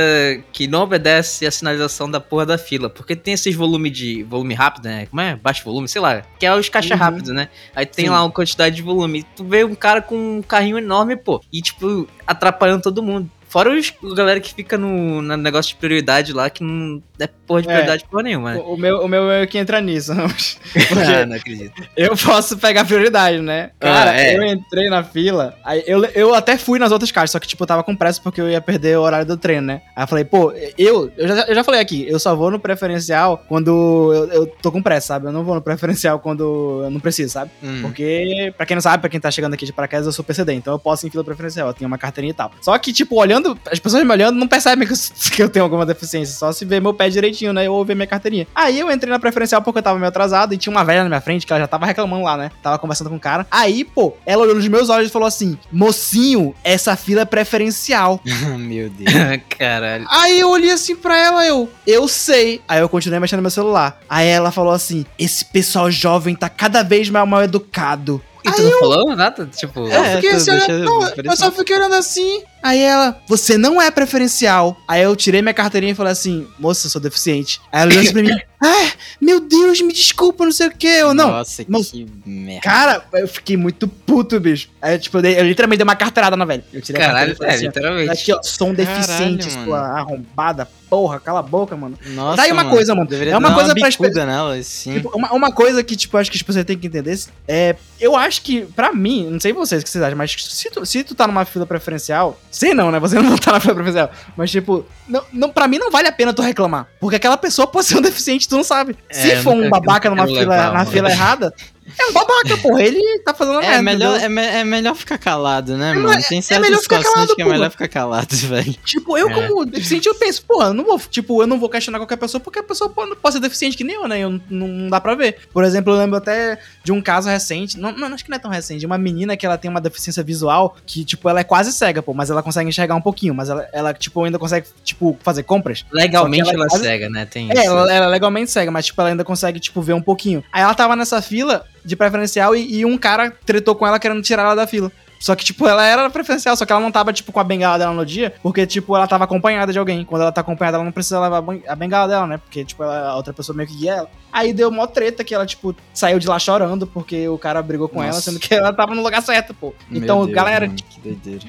[0.52, 2.90] que não obedece a sinalização da porra da fila.
[2.90, 4.24] Porque tem esses volume de.
[4.24, 5.06] volume rápido, né?
[5.08, 5.36] Como é?
[5.36, 6.22] Baixo volume, sei lá.
[6.40, 7.00] Que é os caixa Uhum.
[7.00, 7.50] rápido, né?
[7.76, 8.12] Aí tem Sim.
[8.12, 9.24] lá uma quantidade de volume.
[9.36, 11.42] Tu vê um cara com um carrinho enorme, pô.
[11.52, 13.30] E, tipo, atrapalhando todo mundo.
[13.56, 17.26] Fora os a galera que fica no, no negócio de prioridade lá, que não é
[17.48, 17.72] porra de É.
[17.72, 18.54] prioridade porra nenhuma.
[18.54, 18.60] né?
[18.60, 21.82] O, o meu, o meu é que entra nisso, Ah, não acredito.
[21.96, 23.70] eu posso pegar prioridade, né?
[23.80, 24.36] Cara, Ah, é.
[24.38, 27.64] eu entrei na fila, aí eu, eu até fui nas outras caixas, só que, tipo,
[27.64, 29.82] eu tava com pressa porque eu ia perder o horário do treino, né?
[29.96, 32.60] Aí eu falei, pô, eu, eu já, eu já falei aqui, eu só vou no
[32.60, 35.28] preferencial quando eu, eu tô com pressa, sabe?
[35.28, 37.52] Eu não vou no preferencial quando eu não preciso, sabe?
[37.64, 37.80] Hum.
[37.84, 40.52] Porque, pra quem não sabe, pra quem tá chegando aqui de paraquedas, eu sou PCD,
[40.52, 42.52] então eu posso ir em fila preferencial, eu tenho uma carteirinha e tal.
[42.62, 44.98] Só que, tipo, olhando, as pessoas me olhando não percebem que eu,
[45.36, 47.70] que eu tenho alguma deficiência, só se ver meu pé direitinho, né?
[47.70, 48.48] Ou ver minha carteirinha.
[48.56, 51.10] Aí eu entrei na preferencial porque eu tava meio atrasado e tinha uma velha na
[51.10, 52.52] minha frente que ela já tava reclamando lá, né?
[52.62, 53.46] Tava conversando com o cara.
[53.52, 58.20] Aí, pô, ela olhou nos meus olhos e falou assim: Mocinho, essa fila é preferencial.
[58.58, 59.12] Meu Deus.
[59.58, 60.06] Caralho.
[60.10, 62.62] Aí eu olhei assim pra ela, eu, eu sei.
[62.68, 64.00] Aí eu continuei mexendo no meu celular.
[64.10, 68.22] Aí ela falou assim: esse pessoal jovem tá cada vez mais mal educado.
[68.44, 69.48] E tu não falou nada?
[69.48, 69.80] Tipo.
[69.88, 72.44] Eu É, fiquei tu assim, olhando, não, eu só fiquei olhando assim.
[72.66, 74.76] Aí ela, você não é preferencial.
[74.88, 77.62] Aí eu tirei minha carteirinha e falei assim, moça, eu sou deficiente.
[77.72, 78.30] Aí ela olhou assim pra mim,
[78.64, 80.88] ah, meu Deus, me desculpa, não sei o que.
[80.88, 81.84] Eu, não, Nossa, não.
[81.84, 82.62] que merda.
[82.62, 84.68] Cara, eu fiquei muito puto, bicho.
[84.82, 86.66] Aí, tipo, eu, dei- eu literalmente dei uma carteirada na velha.
[86.74, 88.12] Eu tirei a Caralho, carteira e falei é, assim, literalmente.
[88.12, 91.98] Aqui, ó, sou um deficiente, Caralho, sua arrombada, porra, cala a boca, mano.
[92.08, 93.08] Nossa, Tá aí uma mano, coisa, mano.
[93.08, 94.94] Deveria É uma coisa uma pra bicuda nela, assim.
[94.96, 97.16] Tipo, uma, uma coisa que, tipo, acho que as pessoas têm que entender
[97.48, 97.76] é.
[98.00, 100.86] Eu acho que, pra mim, não sei vocês o que vocês acham, mas se tu,
[100.86, 102.40] se tu tá numa fila preferencial.
[102.56, 103.00] Sei não, né?
[103.00, 104.10] Você não tá na fila preferencial.
[104.38, 106.88] Mas, tipo, não, não, pra mim não vale a pena tu reclamar.
[107.02, 108.96] Porque aquela pessoa pode ser um deficiente, tu não sabe.
[109.10, 110.90] É, se for um babaca numa fila, na mano.
[110.90, 111.54] fila errada.
[112.00, 112.84] É um babaca, porra.
[112.84, 113.82] Ele tá fazendo É merda.
[113.84, 116.08] melhor, é, me- é melhor ficar calado, né, mano?
[116.10, 118.74] mas- Tem é certas melhor ficar situações calado, que é melhor ficar calado, velho.
[118.86, 119.34] Tipo, eu É.
[119.34, 122.40] como deficiente, eu penso, porra, eu não vou, tipo, eu não vou questionar qualquer pessoa
[122.42, 124.20] porque a pessoa pode, pode ser deficiente que nem eu, né?
[124.20, 125.38] Eu, não, não dá pra ver.
[125.54, 128.40] Por exemplo, eu lembro até de um caso recente, não, não, acho que não é
[128.40, 131.44] tão recente, de uma menina que ela tem uma deficiência visual que, tipo, ela é
[131.44, 134.68] quase cega, pô, mas ela consegue enxergar um pouquinho, mas ela, ela tipo, ainda consegue,
[134.84, 135.86] tipo, fazer compras.
[135.92, 137.26] Legalmente ela ela, é quase- cega, né?
[137.26, 137.64] Tem É, isso.
[137.66, 140.44] ela, ela é legalmente cega, mas, tipo, ela ainda consegue, tipo, ver um pouquinho.
[140.52, 144.22] Aí ela tava nessa fila de preferencial e, e um cara tretou com ela querendo
[144.22, 144.92] tirar ela da fila.
[145.18, 147.80] Só que, tipo, ela era preferencial, só que ela não tava, tipo, com a bengala
[147.80, 150.04] dela no dia, porque, tipo, ela tava acompanhada de alguém.
[150.04, 152.38] Quando ela tá acompanhada, ela não precisa levar a ben- a bengala dela, né?
[152.38, 154.10] Porque, tipo, ela, a outra pessoa meio que guia ela.
[154.32, 157.88] Aí deu mó treta que ela, tipo, saiu de lá chorando porque o cara brigou
[157.88, 158.30] com ela, Nossa.
[158.30, 159.74] sendo que ela tava no lugar certo, pô.
[159.90, 160.78] Meu Então, Deus, galera, mano,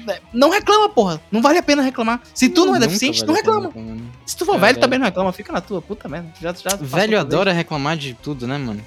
[0.07, 1.21] né, não reclama, porra.
[1.29, 2.21] Não vale a pena reclamar.
[2.33, 3.95] Se tu não é Nunca deficiente, vale não pena reclama.
[3.95, 4.01] né?
[4.25, 4.79] Se tu for É, velho, velho.
[4.79, 5.31] também não reclama.
[5.33, 6.29] Fica na tua, puta merda.
[6.41, 8.81] Já, já Velho adora reclamar de tudo, né, mano?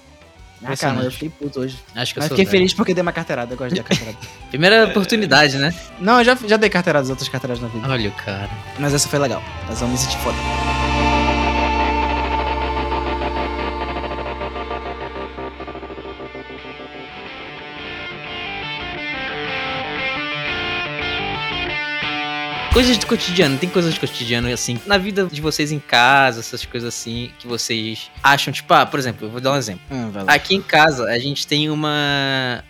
[0.62, 1.78] Ah, cara, mas eu fiquei puto hoje.
[1.94, 2.58] Acho que eu Mas sou fiquei velho.
[2.58, 3.54] feliz porque dei uma carteirada.
[3.54, 4.18] Eu gosto de dar carteirada.
[4.50, 5.74] Primeira oportunidade, né?
[5.98, 7.88] Não, eu já, já dei carteiradas, outras carteiradas na vida.
[7.88, 8.50] Olha o cara.
[8.78, 9.42] Mas essa foi legal.
[9.70, 10.36] Essa eu me senti foda.
[22.72, 26.64] Coisas do cotidiano, tem coisas do cotidiano assim, na vida de vocês em casa, essas
[26.64, 29.82] coisas assim, que vocês acham, tipo, ah, por exemplo, eu vou dar um exemplo.
[30.14, 30.32] Lá.
[30.32, 32.62] Aqui em casa, a gente tem uma.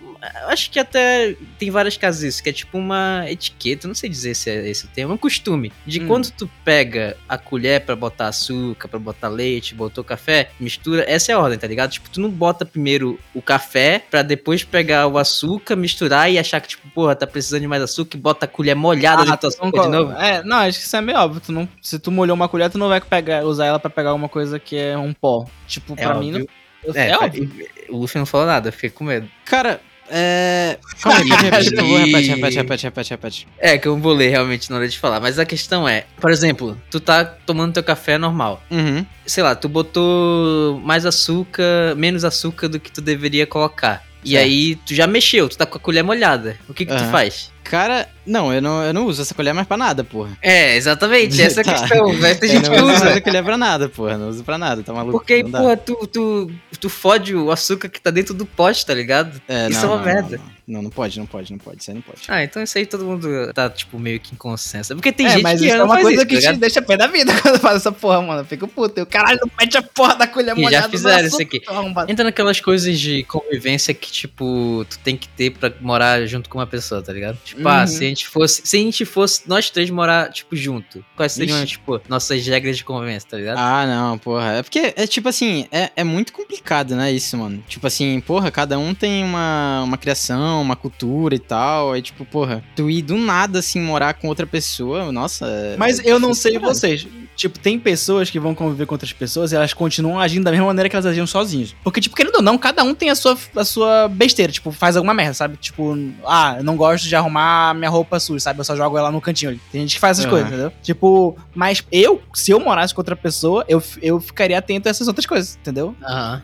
[0.48, 4.34] Acho que até tem várias casas isso, que é tipo uma etiqueta, não sei dizer
[4.34, 5.72] se é esse o termo, é um costume.
[5.86, 6.06] De Hum.
[6.06, 11.32] quando tu pega a colher pra botar açúcar, pra botar leite, botou café, mistura, essa
[11.32, 11.90] é a ordem, tá ligado?
[11.90, 16.60] Tipo, tu não bota primeiro o café pra depois pegar o açúcar, misturar e achar
[16.60, 19.46] que, tipo, porra, tá precisando de mais açúcar e bota a colher molhada dentro do
[19.46, 20.12] açúcar não de novo.
[20.20, 21.40] É, não, acho que isso é meio óbvio.
[21.40, 24.10] Tu não, se tu molhou uma colher, tu não vai pegar, usar ela pra pegar
[24.10, 25.46] alguma coisa que é um pó.
[25.66, 27.00] Tipo, É pra mim, não, óbvio.
[27.00, 27.50] é, É, óbvio.
[27.88, 29.28] o Luffy não falou nada, eu fiquei com medo.
[29.44, 30.78] Cara, é.
[31.02, 33.48] Calma aí, repete, repete, repete, repete, repete.
[33.58, 35.20] É, que eu vou ler realmente na hora de falar.
[35.20, 38.62] Mas a questão é, por exemplo, tu tá tomando teu café normal.
[38.70, 39.04] Uhum.
[39.26, 44.02] Sei lá, tu botou mais açúcar, menos açúcar do que tu deveria colocar.
[44.24, 44.44] E Certo.
[44.44, 46.56] aí tu já mexeu, tu tá com a colher molhada.
[46.68, 47.10] O que que tu Aham.
[47.10, 47.50] faz?
[47.64, 50.36] Cara, não, eu não, eu não uso essa colher mais pra nada, porra.
[50.42, 51.74] É, exatamente, essa é a Tá.
[51.80, 52.06] questão.
[52.20, 53.08] Ter Eu gente não que uso usa.
[53.10, 54.18] essa colher pra nada, porra.
[54.18, 55.18] Não uso pra nada, tá maluco?
[55.18, 58.94] Porque, Não porra, tu, tu, tu fode o açúcar que tá dentro do pote, tá
[58.94, 59.40] ligado?
[59.48, 60.36] É, isso não, é uma não, merda.
[60.38, 60.60] Não, não.
[60.70, 61.82] Não, não pode, não pode, não pode.
[61.82, 62.20] Isso aí não pode.
[62.28, 64.94] Ah, então isso aí todo mundo tá, tipo, meio que em consenso.
[64.94, 66.52] Porque tem é, gente mas que isso é não uma faz coisa isso, que tá
[66.52, 68.42] te deixa pé da vida quando faz essa porra, mano.
[68.42, 69.00] Eu fico puto.
[69.00, 71.60] E o caralho não mete a porra da colher já molhada no fizeram isso aqui.
[72.06, 76.58] Entra naquelas coisas de convivência que, tipo, tu tem que ter pra morar junto com
[76.58, 77.36] uma pessoa, tá ligado?
[77.50, 77.86] Tipo, ah, Uhum.
[77.86, 78.62] se a gente fosse.
[78.64, 81.66] Se a gente fosse nós três morar, tipo, junto, quais seriam, Ixi.
[81.72, 83.58] tipo, nossas regras de convivência, tá ligado?
[83.58, 84.52] Ah, não, porra.
[84.54, 87.62] É porque, é tipo assim, é, é muito complicado, né, isso, mano.
[87.68, 91.92] Tipo assim, porra, cada um tem uma, uma criação, uma cultura e tal.
[91.92, 95.46] Aí, tipo, porra, tu ir do nada, assim, morar com outra pessoa, nossa.
[95.46, 97.06] é- Mas é eu não sei vocês.
[97.36, 100.66] Tipo, tem pessoas que vão conviver com outras pessoas e elas continuam agindo da mesma
[100.66, 101.74] maneira que elas agiam sozinhas.
[101.82, 104.52] Porque, tipo, querendo não, cada um tem a sua, a sua besteira.
[104.52, 105.56] Tipo, faz alguma merda, sabe?
[105.56, 108.60] Tipo, ah, eu não gosto de arrumar minha roupa suja, sabe?
[108.60, 109.60] Eu só jogo ela no cantinho ali.
[109.72, 110.30] Tem gente que faz essas Aham.
[110.30, 110.72] coisas, entendeu?
[110.82, 115.08] Tipo, mas eu, se eu morasse com outra pessoa, eu, eu ficaria atento a essas
[115.08, 115.94] outras coisas, entendeu?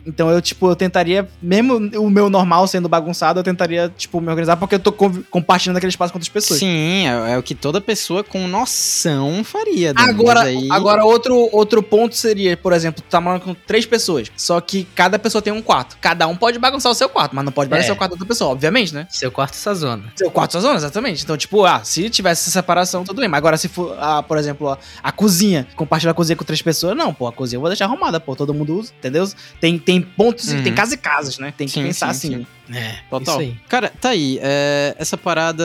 [0.05, 4.29] Então eu, tipo, eu tentaria, mesmo o meu normal sendo bagunçado, eu tentaria, tipo, me
[4.29, 6.59] organizar porque eu tô compartilhando aquele espaço com outras pessoas.
[6.59, 9.93] Sim, é, é o que toda pessoa com noção faria.
[9.95, 14.31] Agora, aí- agora outro, outro ponto seria, por exemplo, tu tá morando com três pessoas,
[14.35, 15.86] só que cada pessoa tem um quarto.
[16.01, 17.93] Cada um pode bagunçar o seu quarto, mas não pode bagunçar É.
[17.93, 19.07] o quarto da outra pessoa, obviamente, né?
[19.09, 20.03] Seu quarto essa zona.
[20.15, 21.23] Seu quarto sua zona, exatamente.
[21.23, 23.29] Então, tipo, ah, se tivesse essa separação, tudo bem.
[23.29, 26.61] Mas agora, se for, ah, por exemplo, a, a cozinha, compartilhar a cozinha com três
[26.61, 29.29] pessoas, não, pô, a cozinha eu vou deixar arrumada, pô, todo mundo usa, entendeu?
[29.59, 30.63] Tem, tem pontos, Uhum.
[30.63, 31.53] tem casas e casas, né?
[31.57, 32.47] Tem que Sim, pensar sim, assim.
[32.73, 33.35] É, Total.
[33.35, 33.59] Isso aí.
[33.69, 34.39] Cara, tá aí.
[34.41, 35.63] é, essa parada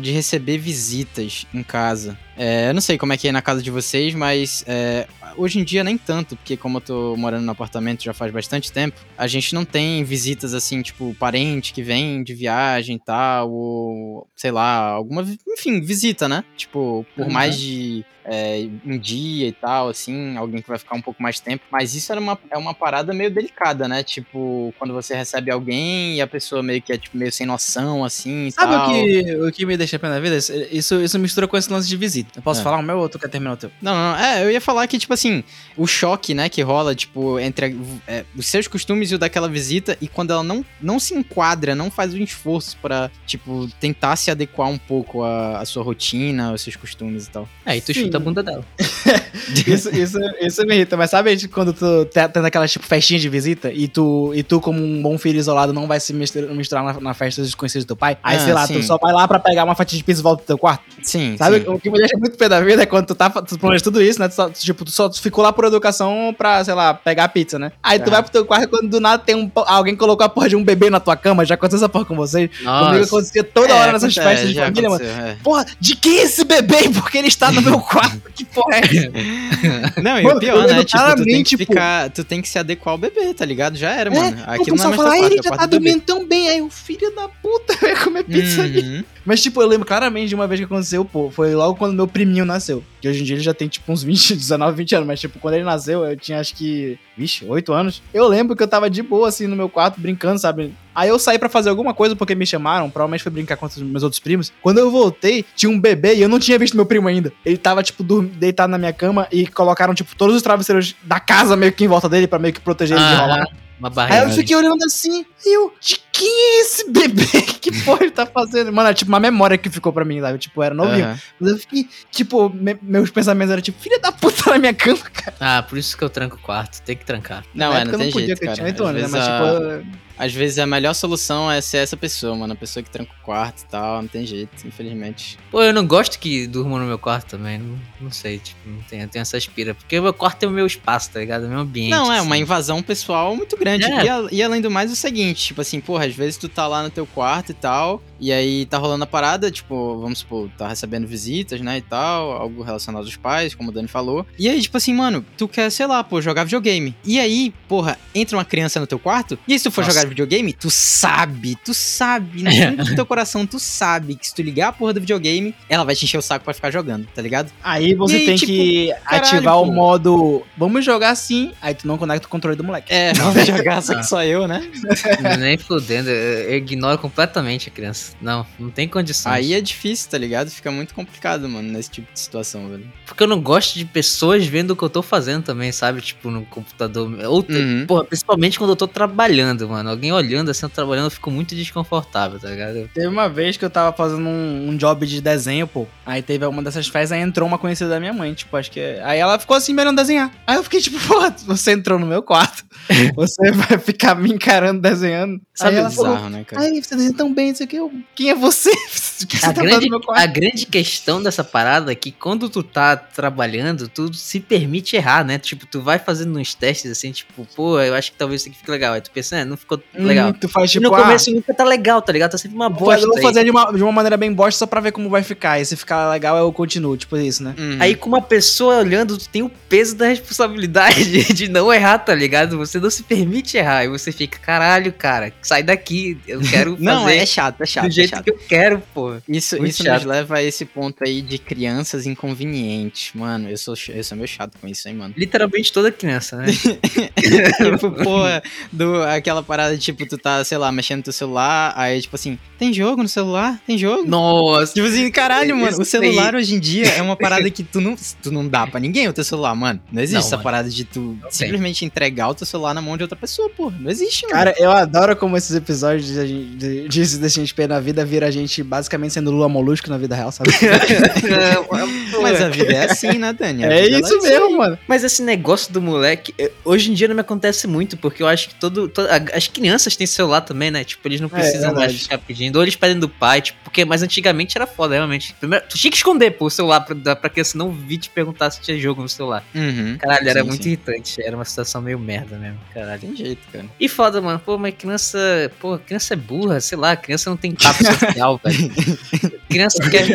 [0.00, 2.16] de receber visitas em casa.
[2.38, 5.58] É, eu não sei como é que é na casa de vocês, mas é, hoje
[5.58, 9.00] em dia nem tanto, porque como eu tô morando no apartamento já faz bastante tempo,
[9.16, 14.28] a gente não tem visitas assim, tipo, parente que vem de viagem e tal, ou
[14.36, 15.26] sei lá, alguma.
[15.48, 16.44] Enfim, visita, né?
[16.56, 17.32] Tipo, por Uhum.
[17.32, 18.04] mais de.
[18.28, 21.64] É, um dia e tal, assim, alguém que vai ficar um pouco mais tempo.
[21.70, 24.02] Mas isso era uma, é uma parada meio delicada, né?
[24.02, 28.04] Tipo, quando você recebe alguém e a pessoa meio que é tipo, meio sem noção,
[28.04, 28.48] assim.
[28.48, 28.90] e Sabe tal.
[28.90, 30.36] o que, o que me deixa pé na vida?
[30.36, 32.30] Isso, isso mistura com esse lance de visita.
[32.38, 32.64] Eu posso É.
[32.64, 33.70] falar o meu ou tu quer terminar o teu?
[33.80, 35.44] Não, não, é, eu ia falar que, tipo assim,
[35.76, 37.72] o choque, né, que rola, tipo, entre a-
[38.12, 41.74] é, os seus costumes e o daquela visita, e quando ela não, não se enquadra,
[41.74, 46.50] não faz um esforço pra, tipo, tentar se adequar um pouco à, à sua rotina,
[46.50, 47.48] aos seus costumes e tal.
[47.64, 48.00] Aí tu Sim.
[48.16, 48.64] Chuta a bunda dela.
[49.66, 53.28] Isso, isso, isso me irrita, mas sabe quando tu tá tendo aquelas tipo festinhas de
[53.28, 57.00] visita e tu, e tu como um bom filho isolado, não vai se misturar, na,
[57.00, 58.18] na festa dos desconhecidos do teu pai?
[58.22, 58.74] Aí, Ah, sei lá, sim.
[58.74, 60.82] tu só vai lá pra pegar uma fatia de pizza e volta pro teu quarto.
[61.02, 61.60] Sim, Sabe?
[61.60, 61.68] sim.
[61.68, 64.02] O que me deixa muito pé da vida é quando tu tá tu planeja tudo
[64.02, 64.28] isso, né?
[64.28, 67.58] Tu só, tipo, tu só ficou lá por educação pra, sei lá, pegar a pizza,
[67.58, 67.70] né?
[67.82, 68.12] Aí tu Ah.
[68.12, 69.50] vai pro teu quarto e quando do nada tem um.
[69.54, 71.44] Alguém colocou a porra de um bebê na tua cama.
[71.44, 72.50] Já aconteceu essa porra com vocês?
[72.50, 73.02] Comigo Nossa.
[73.04, 75.04] acontecia toda É, hora nessas acontece, festas de família, mano.
[75.04, 75.36] é.
[75.42, 76.88] Porra, de quem é esse bebê?
[76.92, 78.20] Porque ele está no meu quarto.
[78.34, 78.80] Que porra é?
[80.02, 80.84] Não, e Mano, o pior, né?
[80.84, 82.10] Tipo, tu tem que ficar.
[82.10, 83.76] Tu tem que se adequar ao bebê, tá ligado?
[83.76, 84.36] Já era, É, mano.
[84.36, 86.26] o Aquilo não é mais teu fala, "Ah, quarto, ele é já tá dormindo tão
[86.26, 86.48] bem.
[86.48, 88.80] Aí o filho da puta vai comer pizza ali.
[88.80, 89.04] Uhum.
[89.24, 92.06] Mas, tipo, eu lembro claramente de uma vez que aconteceu, pô, foi logo quando meu
[92.06, 92.82] priminho nasceu.
[93.00, 95.06] Que hoje em dia ele já tem, tipo, uns 20, 19, 20 anos.
[95.06, 98.02] Mas, tipo, quando ele nasceu, eu tinha acho que, vixe, 8 anos.
[98.14, 100.72] Eu lembro que eu tava de boa, assim, no meu quarto, brincando, sabe?
[100.96, 103.76] Aí eu saí pra fazer alguma coisa porque me chamaram, provavelmente foi brincar com os
[103.76, 104.50] meus outros primos.
[104.62, 107.30] Quando eu voltei, tinha um bebê e eu não tinha visto meu primo ainda.
[107.44, 111.54] Ele tava, tipo, deitado na minha cama e colocaram, tipo, todos os travesseiros da casa
[111.54, 113.46] meio que em volta dele pra meio que proteger ele de Ah, rolar.
[113.78, 114.24] Uma Aí barreira.
[114.24, 117.26] eu fiquei olhando assim, e eu, de quem é esse bebê?
[117.66, 118.72] Que porra ele tá fazendo?
[118.72, 120.38] Mano, é tipo uma memória que ficou pra mim, sabe?
[120.38, 121.04] Tipo, era novinho.
[121.04, 121.18] Aham.
[121.38, 125.00] Mas eu fiquei, tipo, me- meus pensamentos eram tipo, filha da puta na minha cama,
[125.12, 125.36] cara.
[125.40, 126.80] Ah, por isso que eu tranco o quarto.
[126.82, 127.44] Tem que trancar.
[127.52, 128.56] Não, na é, época não eu tem não podia, jeito, porque eu cara.
[128.56, 129.18] tinha 8 Às anos, né?
[129.18, 132.52] vezes Mas, a- tipo, Às vezes a melhor solução é ser essa pessoa, mano.
[132.52, 134.00] A pessoa que tranca o quarto e tal.
[134.02, 135.38] Não tem jeito, infelizmente.
[135.50, 137.58] Pô, eu não gosto que durmam no meu quarto também.
[137.58, 139.74] Não, não sei, tipo, não tenho, eu tenho essa aspira.
[139.74, 141.44] Porque o meu quarto é o meu espaço, tá ligado?
[141.44, 141.90] É o meu ambiente.
[141.90, 142.26] Não, é assim.
[142.26, 143.84] uma invasão pessoal muito grande.
[143.84, 144.04] É.
[144.04, 146.48] E, a- e além do mais, é o seguinte, tipo assim, porra, às vezes tu
[146.48, 150.20] tá lá no teu quarto e tal, e aí tá rolando a parada, tipo, vamos
[150.20, 154.26] supor, tá recebendo visitas, né, e tal, algo relacionado aos pais, como o Dani falou.
[154.38, 156.94] E aí, tipo assim, mano, tu quer, sei lá, pô, jogar videogame.
[157.04, 159.94] E aí, porra, entra uma criança no teu quarto, e aí se tu for Nossa.
[159.94, 164.34] jogar videogame, tu sabe, tu sabe, no fundo do teu coração, tu sabe que se
[164.34, 167.06] tu ligar a porra do videogame, ela vai te encher o saco pra ficar jogando,
[167.14, 167.50] tá ligado?
[167.62, 169.72] aí você aí, tem tipo, que caralho, ativar o pô.
[169.72, 172.92] modo, vamos jogar assim, aí tu não conecta o controle do moleque.
[172.92, 174.68] É, vamos jogar, só que só eu, né?
[175.38, 178.05] Nem fudendo, eu ignoro completamente a criança.
[178.20, 179.32] Não, não tem condições.
[179.34, 180.50] Aí é difícil, tá ligado?
[180.50, 182.86] Fica muito complicado, mano, nesse tipo de situação, velho.
[183.06, 186.00] Porque eu não gosto de pessoas vendo o que eu tô fazendo também, sabe?
[186.00, 187.10] Tipo, no computador.
[187.26, 187.84] Ou, Uhum.
[187.86, 189.90] porra, principalmente quando eu tô trabalhando, mano.
[189.90, 192.88] Alguém olhando assim, eu trabalhando, eu fico muito desconfortável, tá ligado?
[192.94, 195.86] Teve uma vez que eu tava fazendo um, um job de desenho, pô.
[196.04, 198.80] Aí teve uma dessas festas, aí entrou uma conhecida da minha mãe, tipo, acho que.
[199.02, 200.30] Aí ela ficou assim, me olhando desenhar.
[200.46, 202.64] Aí eu fiquei tipo, pô, você entrou no meu quarto.
[203.16, 205.40] Você vai ficar me encarando desenhando.
[205.52, 206.62] Sabe aí ela falou, bizarro, né, cara?
[206.62, 207.74] Ai, você desenha tão bem, isso aqui.
[207.76, 208.70] Eu, Quem é você?
[209.26, 212.62] Que você A tá grande, no a grande questão dessa parada é que quando tu
[212.62, 215.38] tá trabalhando, tu se permite errar, né?
[215.38, 218.58] Tipo, tu vai fazendo uns testes assim, tipo, pô, eu acho que talvez isso aqui
[218.58, 218.92] fique legal.
[218.92, 220.28] Aí tu pensa, é, não ficou legal.
[220.28, 222.32] Hum, tu faz E tipo, no ah, começo nunca tá legal, tá ligado?
[222.32, 222.96] Tá sempre uma bosta.
[222.96, 223.22] fazer- vou aí.
[223.22, 225.58] fazer de uma, de uma maneira bem bosta só pra ver como vai ficar.
[225.58, 227.54] E se ficar legal, eu continuo, tipo isso, né?
[227.56, 227.78] Uhum.
[227.80, 232.14] Aí com uma pessoa olhando, tu tem o peso da responsabilidade de não errar, tá
[232.14, 232.58] ligado?
[232.58, 233.84] Você não se permite errar.
[233.84, 236.18] E você fica, caralho, cara, sai daqui.
[236.28, 238.24] Eu quero Não, fazer é chato, é chato, do é jeito chato.
[238.24, 239.14] que eu quero, pô.
[239.28, 239.94] Isso, Muito isso chato.
[239.96, 243.10] nos leva a esse ponto aí de crianças inconvenientes.
[243.14, 245.14] Mano, eu sou, eu sou meio chato com isso, hein, mano.
[245.16, 246.46] Literalmente toda criança, né?
[246.52, 252.00] tipo, porra, do, aquela parada, tipo, tu tá, sei lá, mexendo no teu celular, aí,
[252.00, 253.60] tipo assim, tem jogo no celular?
[253.66, 254.08] Tem jogo?
[254.08, 254.74] Nossa.
[254.74, 257.80] Tipo assim, caralho, mano, Isso o celular hoje em dia é uma parada que tu
[257.80, 259.80] não, tu não dá pra ninguém o teu celular, mano.
[259.92, 260.44] Não existe Não, essa mano.
[260.44, 261.30] parada de tu tem.
[261.30, 263.76] simplesmente entregar o teu celular na mão de outra pessoa, porra.
[263.80, 264.34] Não existe, mano.
[264.34, 268.26] Cara, eu adoro como esses episódios de, de, de, de Destiny XP na vida vira
[268.26, 270.50] a gente basicamente sendo Lula Molusco na vida real, sabe?
[272.22, 273.64] Mas a vida é assim, né, Dani?
[273.64, 274.28] É isso assim.
[274.28, 274.78] mesmo, mano.
[274.88, 276.34] Mas esse negócio do moleque,
[276.64, 279.46] hoje em dia não me acontece muito, porque eu acho que todo, to- a- as
[279.46, 280.84] crianças têm celular também, né?
[280.84, 281.98] Tipo, eles não É, precisam mais verdade.
[281.98, 285.34] ficar pedindo, ou eles pedem do pai, tipo, porque mas antigamente era foda, realmente.
[285.38, 288.08] Primeiro, tu tinha que esconder pô, o celular pra, da- pra criança não vir te
[288.10, 289.44] perguntar se tinha jogo no celular.
[289.54, 289.98] Uhum.
[289.98, 290.70] Caralho, era Sim, muito sim.
[290.70, 293.00] irritante, era uma situação meio merda mesmo, caralho.
[293.00, 293.66] Tem jeito, cara.
[293.78, 295.18] E foda, mano, pô, mas criança,
[295.60, 299.38] pô, criança é burra, sei lá, criança não tem social, velho.
[299.48, 300.06] Criança quer,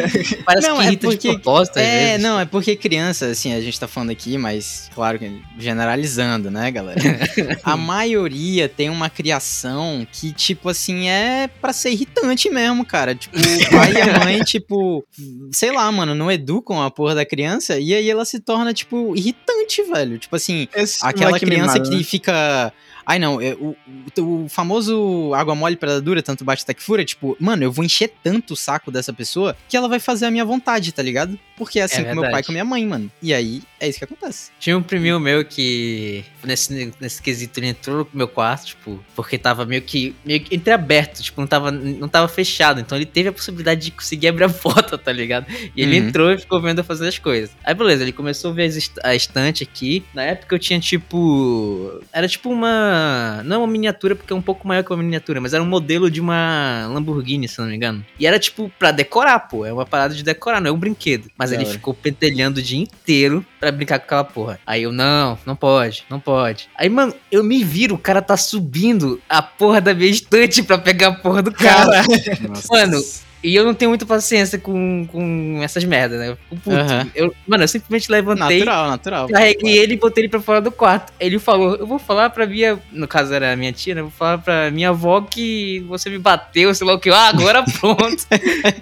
[0.46, 2.22] parece Não, que é irrita porque- de propósito, às É, vezes.
[2.24, 6.70] não, é porque criança, assim, a gente tá falando aqui, mas claro que generalizando, né,
[6.72, 7.00] galera?
[7.64, 13.16] a maioria tem uma criação que, tipo assim, é pra ser irritante mesmo, cara.
[13.16, 15.04] Tipo, o pai e a mãe, tipo,
[15.52, 19.16] sei lá, mano, não educam a porra da criança e aí ela se torna, tipo,
[19.16, 20.18] irritante, velho.
[20.20, 22.04] Tipo assim, Esse aquela criança mimado, que né?
[22.04, 22.74] fica.
[23.06, 23.76] Ai, não, é, o,
[24.18, 27.72] o, o famoso água mole pedra dura, tanto bate até que fura, tipo, mano, eu
[27.72, 31.02] vou encher tanto o saco dessa pessoa que ela vai fazer a minha vontade, tá
[31.02, 31.38] ligado?
[31.58, 33.12] Porque é assim É com meu pai e com minha mãe, mano.
[33.22, 34.52] E aí é isso que acontece.
[34.60, 39.38] Tinha um priminho meu que, nesse, nesse quesito, ele entrou no meu quarto, tipo, porque
[39.38, 42.80] tava meio que, meio que entreaberto, tipo, não tava, não tava fechado.
[42.80, 45.48] Então ele teve a possibilidade de conseguir abrir a porta, tá ligado?
[45.76, 46.08] E ele Uhum.
[46.08, 47.50] entrou e ficou vendo eu fazer as coisas.
[47.64, 48.72] Aí beleza, ele começou a ver
[49.04, 50.04] a estante aqui.
[50.14, 52.02] Na época eu tinha tipo.
[52.14, 53.42] Era tipo uma.
[53.46, 56.10] Não uma miniatura, porque é um pouco maior que uma miniatura, mas era um modelo
[56.10, 58.06] de uma Lamborghini, se não me engano.
[58.20, 59.66] E era tipo pra decorar, pô.
[59.66, 61.30] É uma parada de decorar, não é um brinquedo.
[61.38, 64.60] Mas Da ele ficou pentelhando o dia inteiro pra brincar com aquela porra.
[64.66, 66.70] Aí eu, não, não pode, não pode.
[66.76, 70.78] Aí, mano, eu me viro, o cara tá subindo a porra da minha estante pra
[70.78, 72.04] pegar a porra do cara.
[72.48, 72.68] Nossa.
[72.72, 73.04] Mano,
[73.44, 76.30] E eu não tenho muita paciência com, com essas merdas, né?
[76.30, 76.76] Eu fico puto.
[76.76, 77.08] Aham.
[77.16, 79.28] Eu, mano, eu simplesmente levantei, natural, natural.
[79.30, 81.12] carreguei ele e botei ele pra fora do quarto.
[81.20, 82.78] Ele falou, eu vou falar pra minha...
[82.92, 84.02] No caso era a minha tia, né?
[84.02, 87.10] Eu vou falar pra minha avó que você me bateu, sei lá o que.
[87.10, 88.26] Ah, agora pronto.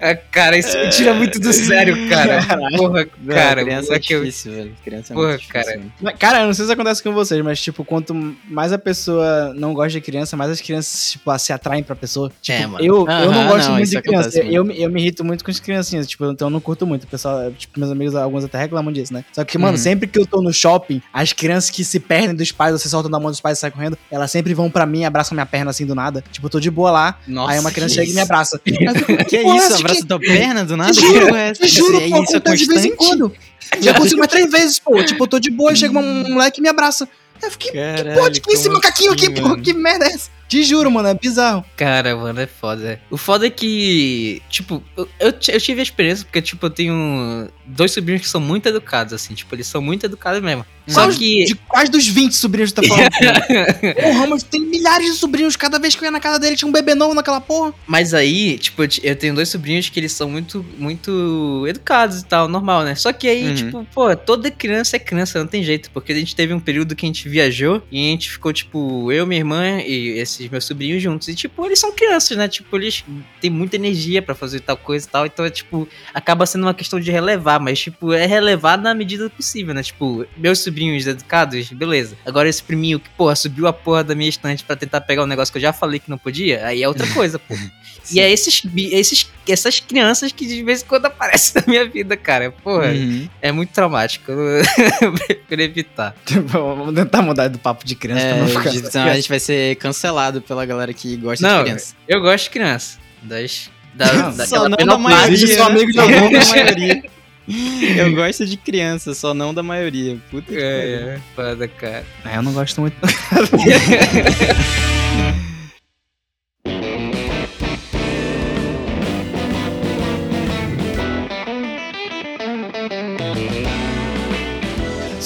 [0.00, 2.40] Ah, cara, isso me tira muito do sério, cara.
[2.76, 3.62] Porra, Não, cara.
[3.64, 4.72] criança é moleque, eu- difícil, velho.
[4.84, 5.80] Criança é Porra, muito difícil, cara.
[6.00, 8.14] Mas, Cara, eu não sei se acontece com vocês, mas, tipo, quanto
[8.48, 12.30] mais a pessoa não gosta de criança, mais as crianças, tipo, se atraem pra pessoa.
[12.42, 12.84] Tipo, É, mano.
[12.84, 14.28] eu, eu não gosto não, muito de criança.
[14.28, 16.86] acontece Eu, me- eu me irrito muito com as criancinhas, tipo, então eu não curto
[16.86, 17.04] muito.
[17.04, 19.24] O pessoal, tipo, meus amigos, alguns até reclamam disso, né?
[19.32, 19.82] Só que, mano, Uhum.
[19.82, 23.10] sempre que eu tô no shopping, as crianças que se perdem dos pais, você soltam
[23.10, 25.70] da mão dos pais e sai correndo, elas sempre vão pra mim, abraçam minha perna
[25.70, 26.22] assim do nada.
[26.30, 28.32] Tipo, eu tô de boa lá, Nossa, aí uma criança que chega e me isso.
[28.32, 28.60] abraça.
[29.28, 29.74] Que Porra, isso?
[29.74, 30.92] Abraça que- tua perna do nada?
[30.92, 31.52] Te juro, Que porra é?
[31.52, 33.32] Te juro, é pô, isso é acontece de vez em quando.
[33.80, 35.02] Já aconteceu mais três vezes, pô.
[35.04, 37.08] Tipo, eu tô de boa, chega um moleque e me abraça.
[37.42, 39.62] Eu fiquei, Caralho, Pô, tipo, esse macaquinho aqui, assim, pô, mano?
[39.62, 40.28] que merda é essa?
[40.50, 41.64] Te juro, mano, é bizarro.
[41.76, 43.00] Cara, mano, é foda.
[43.08, 46.70] O foda é que, tipo, eu, eu, ti- eu tive a experiência porque, tipo, eu
[46.70, 50.66] tenho dois sobrinhos que são muito educados, assim, tipo, eles são muito educados mesmo.
[50.88, 51.44] Só Quais- que.
[51.44, 53.10] De quais dos 20 sobrinhos tu tá falando?
[54.08, 55.54] o Ramos tem milhares de sobrinhos.
[55.54, 57.72] Cada vez que eu ia na casa dele tinha um bebê novo naquela porra.
[57.86, 62.48] Mas aí, tipo, eu tenho dois sobrinhos que eles são muito, muito educados e tal,
[62.48, 62.96] normal, né?
[62.96, 63.54] Só que aí, Uhum.
[63.54, 65.90] tipo, pô, toda criança é criança, não tem jeito.
[65.92, 69.12] Porque a gente teve um período que a gente viajou e a gente ficou, tipo,
[69.12, 71.28] eu, minha irmã e esses meus sobrinhos juntos.
[71.28, 72.48] E, tipo, eles são crianças, né?
[72.48, 73.04] Tipo, eles
[73.40, 75.26] têm muita energia pra fazer tal coisa e tal.
[75.26, 77.60] Então, é, tipo, acaba sendo uma questão de relevar.
[77.60, 79.82] Mas, tipo, é relevar na medida do possível, né?
[79.82, 82.16] Tipo, meus sobrinhos educados, beleza.
[82.24, 85.26] Agora esse priminho que, porra, subiu a porra da minha estante pra tentar pegar um
[85.26, 87.54] negócio que eu já falei que não podia, aí é outra coisa, pô.
[88.12, 92.16] E é esses, esses, essas crianças que de vez em quando aparecem na minha vida,
[92.16, 92.50] cara.
[92.50, 93.28] Porra, Uhum.
[93.40, 94.32] é muito traumático.
[95.00, 96.16] Eu prefiro evitar.
[96.46, 98.90] Vamos tentar mudar do papo de criança pra não É, ficar.
[98.90, 101.94] senão a gente vai ser cancelado pela galera que gosta Não, de criança.
[102.06, 102.98] Eu gosto de criança.
[103.22, 103.70] Das.
[103.94, 105.56] Da, Não, daquela Só não da maioria.
[105.56, 105.62] né?
[105.62, 107.02] amigo de não da maioria.
[107.96, 110.16] Eu gosto de criança, só não da maioria.
[110.30, 110.62] Puta que pariu.
[110.62, 112.06] É, é, foda, cara.
[112.24, 112.94] É, eu não gosto muito.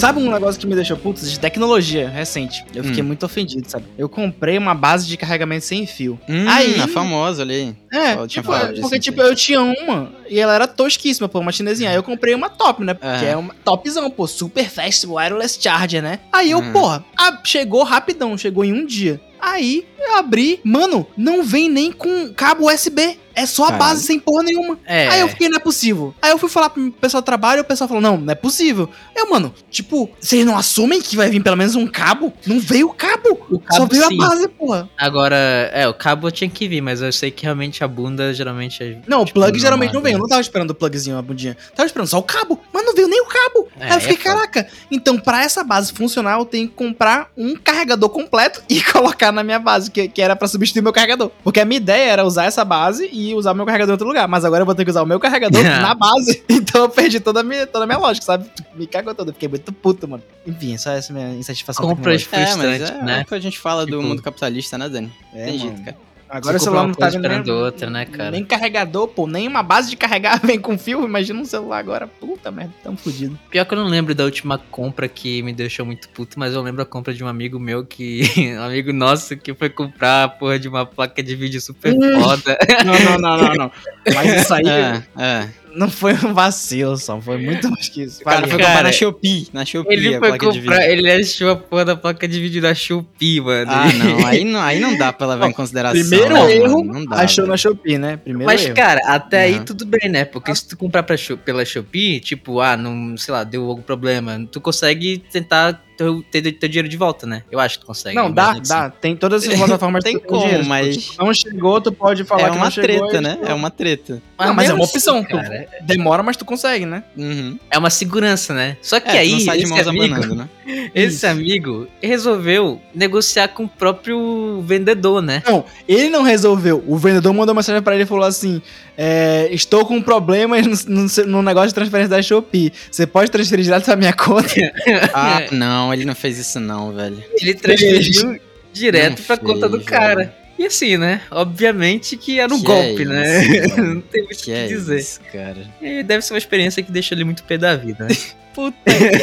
[0.04, 1.24] Sabe um negócio que me deixou puto?
[1.24, 2.62] De tecnologia recente.
[2.74, 3.06] Eu fiquei Hum.
[3.06, 3.86] muito ofendido, sabe?
[3.96, 6.20] Eu comprei uma base de carregamento sem fio.
[6.28, 7.74] Hum, Aí- a famosa ali.
[7.90, 11.52] É, tipo, é, disso, porque tipo, eu tinha uma e ela era tosquíssima, pô, uma
[11.52, 11.88] chinesinha.
[11.88, 12.92] Aí eu comprei uma top, né?
[12.92, 13.24] Que Aham.
[13.24, 16.18] é uma topzão, pô, super fast wireless charger, né?
[16.30, 16.72] Aí eu, Hum.
[16.72, 19.18] porra, ah, chegou rapidão, chegou em um dia.
[19.40, 23.18] Aí eu abri, mano, não vem nem com cabo USB.
[23.34, 23.84] É só a Caralho.
[23.84, 24.78] base sem porra nenhuma.
[24.86, 25.08] É.
[25.08, 26.14] Aí eu fiquei, não é possível.
[26.20, 28.34] Aí eu fui falar pro pessoal do trabalho e o pessoal falou, não, não é
[28.34, 28.88] possível.
[29.14, 32.32] Eu, mano, tipo, vocês não assumem que vai vir pelo menos um cabo?
[32.46, 33.38] Não veio o cabo.
[33.50, 34.22] O só cabo, veio sim.
[34.22, 34.90] a base, porra.
[34.96, 35.36] Agora,
[35.72, 38.98] é, o cabo tinha que vir, mas eu sei que realmente a bunda geralmente é.
[39.06, 40.12] Não, o tipo, plug geralmente não vem.
[40.12, 40.22] Eu né?
[40.22, 41.56] não tava esperando o plugzinho, a bundinha.
[41.74, 42.60] Tava esperando só o cabo.
[42.72, 43.68] Mas não veio nem o cabo.
[43.78, 44.66] É, Aí eu fiquei, é caraca.
[44.90, 49.42] Então, pra essa base funcionar, eu tenho que comprar um carregador completo e colocar na
[49.42, 51.30] minha base, que, que era pra substituir meu carregador.
[51.42, 54.26] Porque a minha ideia era usar essa base e usar meu carregador em outro lugar.
[54.26, 56.42] Mas agora eu vou ter que usar o meu carregador na base.
[56.50, 58.50] Então eu perdi toda a minha, toda a minha lógica, sabe?
[58.74, 59.28] Me cagou todo.
[59.28, 60.22] Eu fiquei muito puto, mano.
[60.44, 61.86] Enfim, só essa é a minha insatisfação.
[61.86, 62.64] Compras tecnológica.
[62.64, 63.22] É, mas é, né?
[63.22, 65.12] o que a gente fala do Tipo- mundo capitalista, né, Dani?
[65.32, 65.96] É, Tem jeito, cara.
[66.28, 68.30] Agora o celular não tá vindo nem, esperando outra, né, cara?
[68.30, 69.26] nem carregador, pô.
[69.26, 71.04] Nem uma base de carregar vem com fio.
[71.04, 72.06] Imagina um celular agora.
[72.06, 73.38] Puta merda, tão fudido.
[73.50, 76.62] Pior que eu não lembro da última compra que me deixou muito puto, mas eu
[76.62, 78.22] lembro a compra de um amigo meu que.
[78.58, 82.58] um amigo nosso que foi comprar a porra de uma placa de vídeo super foda.
[82.84, 83.72] Não, não, não, não, não.
[84.14, 85.63] Mas isso aí É, é.
[85.76, 88.20] Não foi um vacilo só, foi muito mais que isso.
[88.20, 89.48] O cara foi Cara, comprar na Shopee.
[89.52, 90.70] Na Shopee, Ele a foi placa de vídeo.
[90.70, 93.70] comprar, ele achou a porra da placa de vídeo da Shopee, mano.
[93.72, 94.26] Ah, não.
[94.26, 96.00] Aí não, aí não dá pra levar em consideração.
[96.00, 97.50] Primeiro não, erro, mano, não dá, achou velho.
[97.52, 98.16] na Shopee, né?
[98.16, 98.74] Primeiro Mas, erro.
[98.74, 99.64] cara, até aí Uhum.
[99.64, 100.24] tudo bem, né?
[100.24, 104.46] Porque se tu comprar pra, pela Shopee, tipo, ah, não, sei lá, deu algum problema,
[104.50, 107.42] tu consegue tentar teu, teu, teu dinheiro de volta, né?
[107.50, 108.14] Eu acho que tu consegue.
[108.16, 108.90] Não, dá, que dá.
[108.90, 110.64] Tem todas essas plataformas Tem como, dinheiro.
[110.66, 113.08] Mas- Não chegou, tu pode falar É que uma não chegou.
[113.08, 113.34] treta, e, né?
[113.36, 114.14] tipo, É uma treta.
[114.16, 114.22] sim.
[114.38, 117.04] Não, mas é uma opção, assim, tu- Demora, mas tu consegue, né?
[117.16, 117.58] Uhum.
[117.70, 118.76] é uma segurança, né?
[118.82, 120.48] Só que É, aí, não sai de esse mãos amigo, abanando, né?
[120.94, 121.26] esse Isso.
[121.26, 125.42] amigo resolveu negociar com o próprio vendedor, né?
[125.46, 126.82] Não, ele não resolveu.
[126.86, 128.60] O vendedor mandou mensagem pra ele e falou assim:
[128.96, 132.72] é, Estou com problemas no, no- no negócio de transferência da Shopee.
[132.90, 134.44] Você pode transferir direto pra minha conta?
[135.14, 137.22] Ah, não, ele não fez isso não, velho.
[137.40, 138.40] Ele transferiu
[138.72, 140.34] direto Não pra conta do fez, cara.
[140.58, 141.20] E assim, né?
[141.30, 143.44] Obviamente que era um Que golpe, é né?
[143.44, 144.98] isso, não tem muito o Que que é dizer.
[144.98, 145.66] isso, cara.
[145.82, 148.14] E deve ser uma experiência que deixa ele muito pé da vida, né?
[148.54, 148.76] Puta,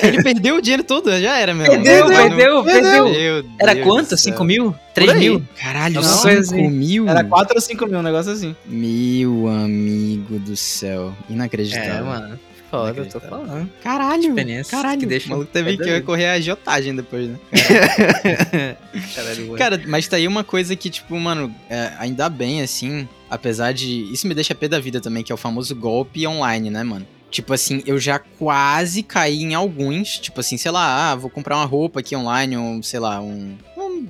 [0.05, 1.72] ele perdeu o dinheiro todo, já era mesmo.
[1.72, 3.05] Perdeu, Não, perdeu, perdeu.
[3.09, 4.09] Meu Era Deus quanto?
[4.09, 4.34] do céu.
[4.34, 4.72] 5 mil?
[4.74, 5.20] Por 3 aí.
[5.20, 5.43] mil?
[5.57, 6.68] Caralho, Não, 5 coisa assim.
[6.70, 7.07] mil?
[7.07, 8.53] Era 4 ou 5 mil, um negócio assim.
[8.66, 11.14] Meu amigo do céu.
[11.30, 11.95] Inacreditável.
[11.95, 12.39] É, mano.
[12.72, 13.70] Foda, eu tô falando.
[13.84, 14.30] Caralho.
[14.30, 15.00] Experiência Caralho.
[15.02, 16.02] que deixa o maluco teve que vida.
[16.02, 17.38] correr a agiotagem depois, né?
[19.14, 19.54] Caralho.
[19.58, 24.12] Cara, mas tá aí uma coisa que, tipo, mano, é, ainda bem, assim, apesar de.
[24.12, 27.06] Isso me deixa pé da vida também, que é o famoso golpe online, né, mano?
[27.30, 31.56] Tipo assim, eu já quase caí em alguns, tipo assim, sei lá, ah, vou comprar
[31.56, 34.08] uma roupa aqui online, ou sei lá, um, um,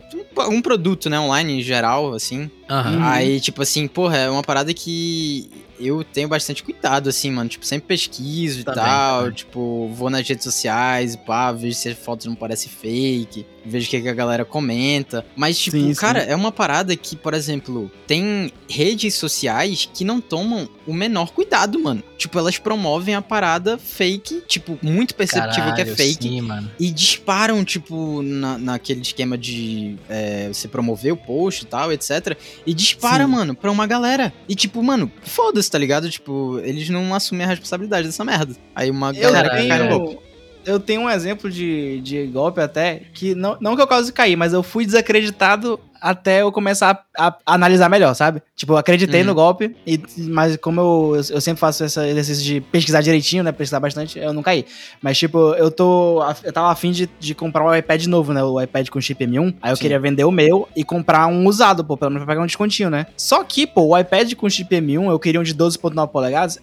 [0.49, 2.49] um- produto, né, online em geral, assim.
[2.67, 3.03] Uhum.
[3.03, 5.51] Aí, tipo assim, porra, é uma parada que
[5.81, 7.49] eu tenho bastante cuidado, assim, mano.
[7.49, 9.19] Tipo, sempre pesquiso e Também, tal.
[9.21, 9.33] também.
[9.35, 13.89] Tipo, vou nas redes sociais, pá, vejo se as fotos não parecem fake, vejo o
[13.89, 15.25] que, a galera comenta.
[15.35, 16.29] Mas, tipo, Sim, cara, sim.
[16.31, 21.79] é uma parada que, por exemplo, tem redes sociais que não tomam o menor cuidado,
[21.79, 22.03] mano.
[22.17, 26.27] Tipo, elas promovem a parada fake, tipo, muito perceptível que é Caralho, fake.
[26.27, 26.69] Sim, mano.
[26.79, 32.37] E disparam, tipo, na, naquele esquema de é, você promover o post e tal, etc.
[32.65, 33.31] E dispara, Sim.
[33.31, 34.33] mano, pra uma galera.
[34.47, 36.09] E, tipo, mano, foda-se, tá ligado?
[36.09, 38.55] Tipo, eles não assumem a responsabilidade dessa merda.
[38.75, 39.67] Aí uma Eu galera Caralho.
[39.67, 40.30] cai no golpe.
[40.65, 44.35] Eu tenho um exemplo de, de golpe até, que não, não que eu quase caí,
[44.35, 48.41] mas eu fui desacreditado até eu começar a, a analisar melhor, sabe?
[48.55, 49.27] Tipo, eu acreditei Uhum.
[49.27, 53.51] no golpe, e, mas como eu, eu sempre faço esse exercício de pesquisar direitinho, né?
[53.51, 54.65] Pesquisar bastante, eu não caí.
[55.01, 56.21] Mas, tipo, eu tô.
[56.43, 58.43] Eu tava afim de, de comprar um iPad novo, né?
[58.43, 59.55] O iPad com chip M1.
[59.61, 59.81] Aí eu Sim.
[59.81, 62.89] queria vender o meu e comprar um usado, pô, pelo menos pra pegar um descontinho,
[62.89, 63.05] né?
[63.15, 66.57] Só que, pô, o iPad com chip M1, eu queria um de 12,9 polegadas.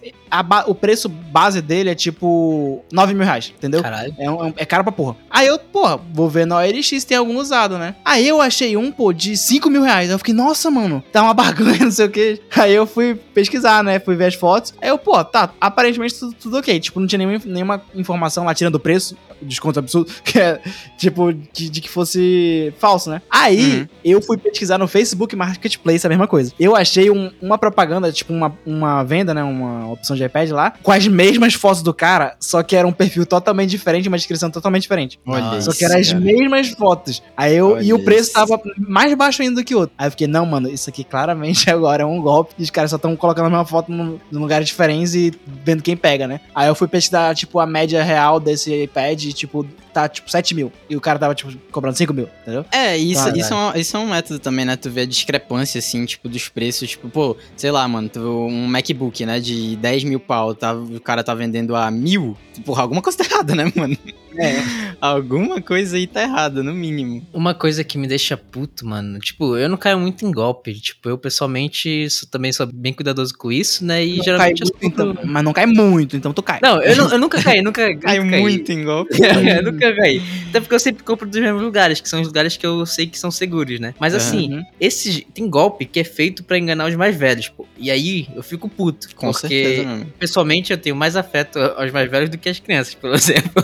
[0.67, 3.81] o preço base dele é tipo 9 mil reais, entendeu?
[3.81, 4.13] Caralho.
[4.17, 5.15] É, um- é caro pra porra.
[5.29, 7.95] Aí eu, porra, vou ver na OLX tem algum usado, né?
[8.03, 10.09] Aí eu achei um, pô, de 5 mil reais.
[10.09, 12.41] Aí eu fiquei, nossa, mano, tá uma barganha, não sei o que.
[12.55, 13.99] Aí eu fui pesquisar, né?
[13.99, 14.73] Fui ver as fotos.
[14.81, 16.79] Aí eu, pô, tá, aparentemente tudo, tudo ok.
[16.79, 20.59] Tipo, não tinha nenhuma, nenhuma informação lá tirando o preço, desconto absurdo, que é,
[20.97, 23.21] tipo, de, de que fosse falso, né?
[23.29, 23.87] Aí Uhum.
[24.03, 26.51] eu fui pesquisar no Facebook Marketplace a mesma coisa.
[26.59, 29.43] Eu achei um- uma propaganda, tipo, uma, uma venda, né?
[29.43, 32.91] Uma opção de iPad lá, com as mesmas fotos do cara, só que era um
[32.91, 35.19] perfil totalmente diferente, uma descrição totalmente diferente.
[35.25, 35.61] Olha.
[35.61, 36.19] Só isso, que eram as cara.
[36.19, 37.21] mesmas fotos.
[37.37, 38.33] Aí eu, Olha e o preço isso.
[38.33, 39.93] tava mais baixo ainda do que o outro.
[39.97, 42.55] Aí eu fiquei, não, mano, isso aqui claramente agora é um golpe.
[42.57, 45.31] E os caras só estão colocando a mesma foto num- em lugares diferentes e
[45.63, 46.39] vendo quem pega, né?
[46.55, 49.63] Aí eu fui pesquisar, tipo, a média real desse iPad, tipo,
[49.93, 50.71] tá, tipo, 7 mil.
[50.89, 52.65] E o cara tava, tipo, cobrando 5 mil, entendeu?
[52.71, 53.39] É, isso, Caralho.
[53.41, 54.75] isso, é um, isso é um método também, né?
[54.75, 56.89] Tu vê a discrepância, assim, tipo, dos preços.
[56.89, 60.99] Tipo, pô, sei lá, mano, tu, um MacBook, né, de 10 mil pau, tá, o
[60.99, 62.37] cara tá vendendo a mil.
[62.65, 63.97] Porra, alguma coisa tá errada, né, mano?
[64.37, 64.53] É.
[65.01, 67.25] Alguma coisa aí tá errada, no mínimo.
[67.33, 70.73] Uma coisa que me deixa puto, mano, tipo, eu não caio muito em golpe.
[70.73, 74.05] Tipo, eu pessoalmente sou, também sou bem cuidadoso com isso, né?
[74.05, 76.59] E Não geralmente cai eu muito, compro- então, mas não cai muito, então tu cai.
[76.61, 79.15] Não, eu, não- eu nunca caí, nunca, Cai muito em golpe.
[79.23, 80.21] eu nunca caí.
[80.49, 83.07] Até porque eu sempre compro dos mesmos lugares, que são os lugares que eu sei
[83.07, 83.93] que são seguros, né?
[83.99, 84.63] Mas assim, Uhum.
[84.79, 87.65] esse tem golpe que é feito pra enganar os mais velhos, pô.
[87.77, 89.07] E aí eu fico puto.
[89.15, 92.93] Com porque, certeza, pessoalmente, eu tenho mais afeto aos mais velhos do que às crianças,
[92.93, 93.63] por exemplo.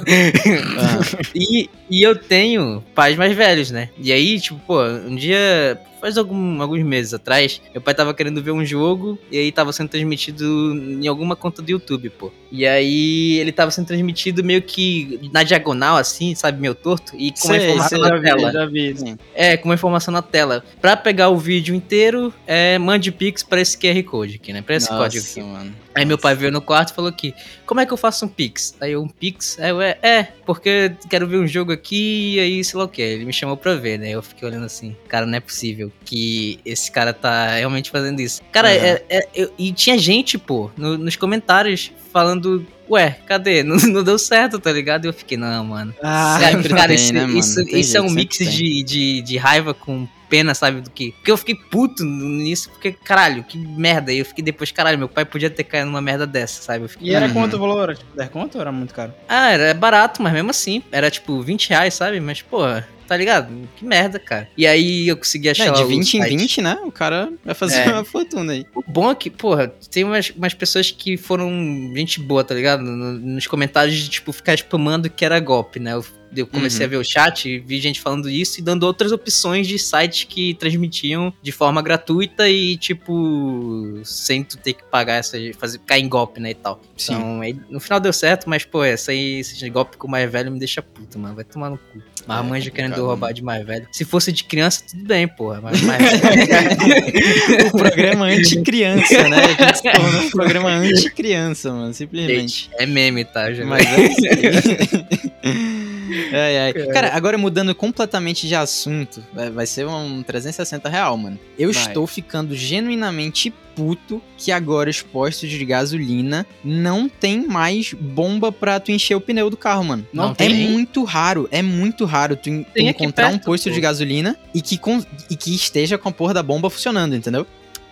[0.77, 0.99] Ah,
[1.33, 3.89] E, e eu tenho pais mais velhos, né?
[3.97, 8.39] E aí, tipo, pô, um dia, faz algum- alguns meses atrás, meu pai tava querendo
[8.43, 10.45] ver um jogo e aí tava sendo transmitido
[10.75, 12.31] em alguma conta do YouTube, pô.
[12.51, 17.31] E aí ele tava sendo transmitido meio que na diagonal, assim, sabe, meio torto, e
[17.31, 18.51] com uma Sei, informação sei, na vi, tela.
[18.51, 18.95] já vi.
[18.95, 19.17] Sim.
[19.33, 20.63] É, com uma informação na tela.
[20.79, 24.61] Pra pegar o vídeo inteiro, é, mande Pix pra esse QR Code aqui, né?
[24.61, 25.39] Pra esse código aqui.
[25.39, 25.75] Nossa, mano.
[25.95, 27.33] Aí meu pai veio no quarto e falou aqui,
[27.65, 28.75] como é que eu faço um Pix?
[28.79, 29.57] Aí eu, um Pix?
[29.59, 32.87] Aí eu, é, é, porque quero ver um jogo aqui e aí sei lá o
[32.87, 33.01] que.
[33.01, 34.09] Ele me chamou pra ver, né?
[34.11, 38.41] Eu fiquei olhando assim, cara, não é possível que esse cara tá realmente fazendo isso.
[38.51, 38.75] Cara, Uhum.
[38.75, 43.61] é, é- eu- e tinha gente, pô, no- nos comentários falando ué, cadê?
[43.63, 45.05] Não, não deu certo, tá ligado?
[45.05, 45.93] E eu fiquei, não, mano.
[46.01, 47.39] Ah, Cara, sempre cara, tem, isso, né, mano?
[47.39, 50.81] isso, isso é um jeito, mix de, de, de raiva com pena, sabe?
[50.81, 51.11] Do que.
[51.13, 54.11] Porque eu fiquei puto nisso, porque, caralho, que merda.
[54.11, 56.83] E eu fiquei depois, caralho, meu pai podia ter caído numa merda dessa, sabe?
[56.85, 57.33] Eu fiquei, E era Uhum.
[57.33, 57.83] quanto o valor?
[57.89, 59.13] Era tipo 10 conto ou era muito caro?
[59.29, 62.19] ah, era barato, mas mesmo assim, era tipo 20 reais, sabe?
[62.19, 62.59] Mas, pô,
[63.07, 63.47] tá ligado?
[63.75, 64.47] Que merda, cara.
[64.57, 65.67] E aí eu consegui achar.
[65.67, 66.37] É, de o 20 em site.
[66.37, 66.77] 20, né?
[66.83, 67.87] O cara vai fazer É.
[67.91, 68.65] uma fortuna aí.
[68.73, 71.49] O bom é que, porra, tem umas, umas pessoas que foram
[71.95, 72.81] gente boa, tá ligado?
[72.83, 75.93] No- nos comentários de, tipo, ficar spamando que era golpe, né?
[75.93, 76.85] Eu, eu comecei Uhum.
[76.85, 80.53] a ver o chat vi gente falando isso e dando outras opções de sites que
[80.55, 86.09] transmitiam de forma gratuita e, tipo, sem tu ter que pagar essa, fazer, cair em
[86.09, 86.81] golpe, né, e tal.
[86.97, 87.13] Sim.
[87.13, 90.29] Então, aí, no final deu certo, mas, pô, essa aí, esse golpe com o mais
[90.31, 91.35] velho me deixa puta, mano.
[91.35, 92.01] Vai tomar no cu.
[92.27, 93.33] Mas É a mãe já querendo roubar né?
[93.33, 93.87] de mais velho.
[93.91, 95.61] Se fosse de criança, tudo bem, porra.
[95.61, 96.01] Mas mais
[97.71, 99.37] o programa anti-criança, né?
[99.37, 101.93] A gente se tornou um programa anti-criança, mano.
[101.93, 102.39] Simplesmente.
[102.39, 103.53] Gente, é meme, tá?
[103.53, 105.84] Já Mas é isso aí.
[106.33, 106.73] Ai, ai.
[106.93, 111.39] Cara, agora mudando completamente de assunto, vai- ser um 360 real, mano.
[111.57, 111.81] Eu Vai.
[111.83, 118.79] estou ficando genuinamente puto que agora os postos de gasolina não tem mais bomba pra
[118.79, 120.07] tu encher o pneu do carro, mano.
[120.13, 120.69] Não é tem?
[120.69, 123.75] muito raro, é muito raro tu, en- encontrar um perto, posto pô.
[123.75, 127.45] de gasolina e que, con- e que esteja com a porra da bomba funcionando, entendeu?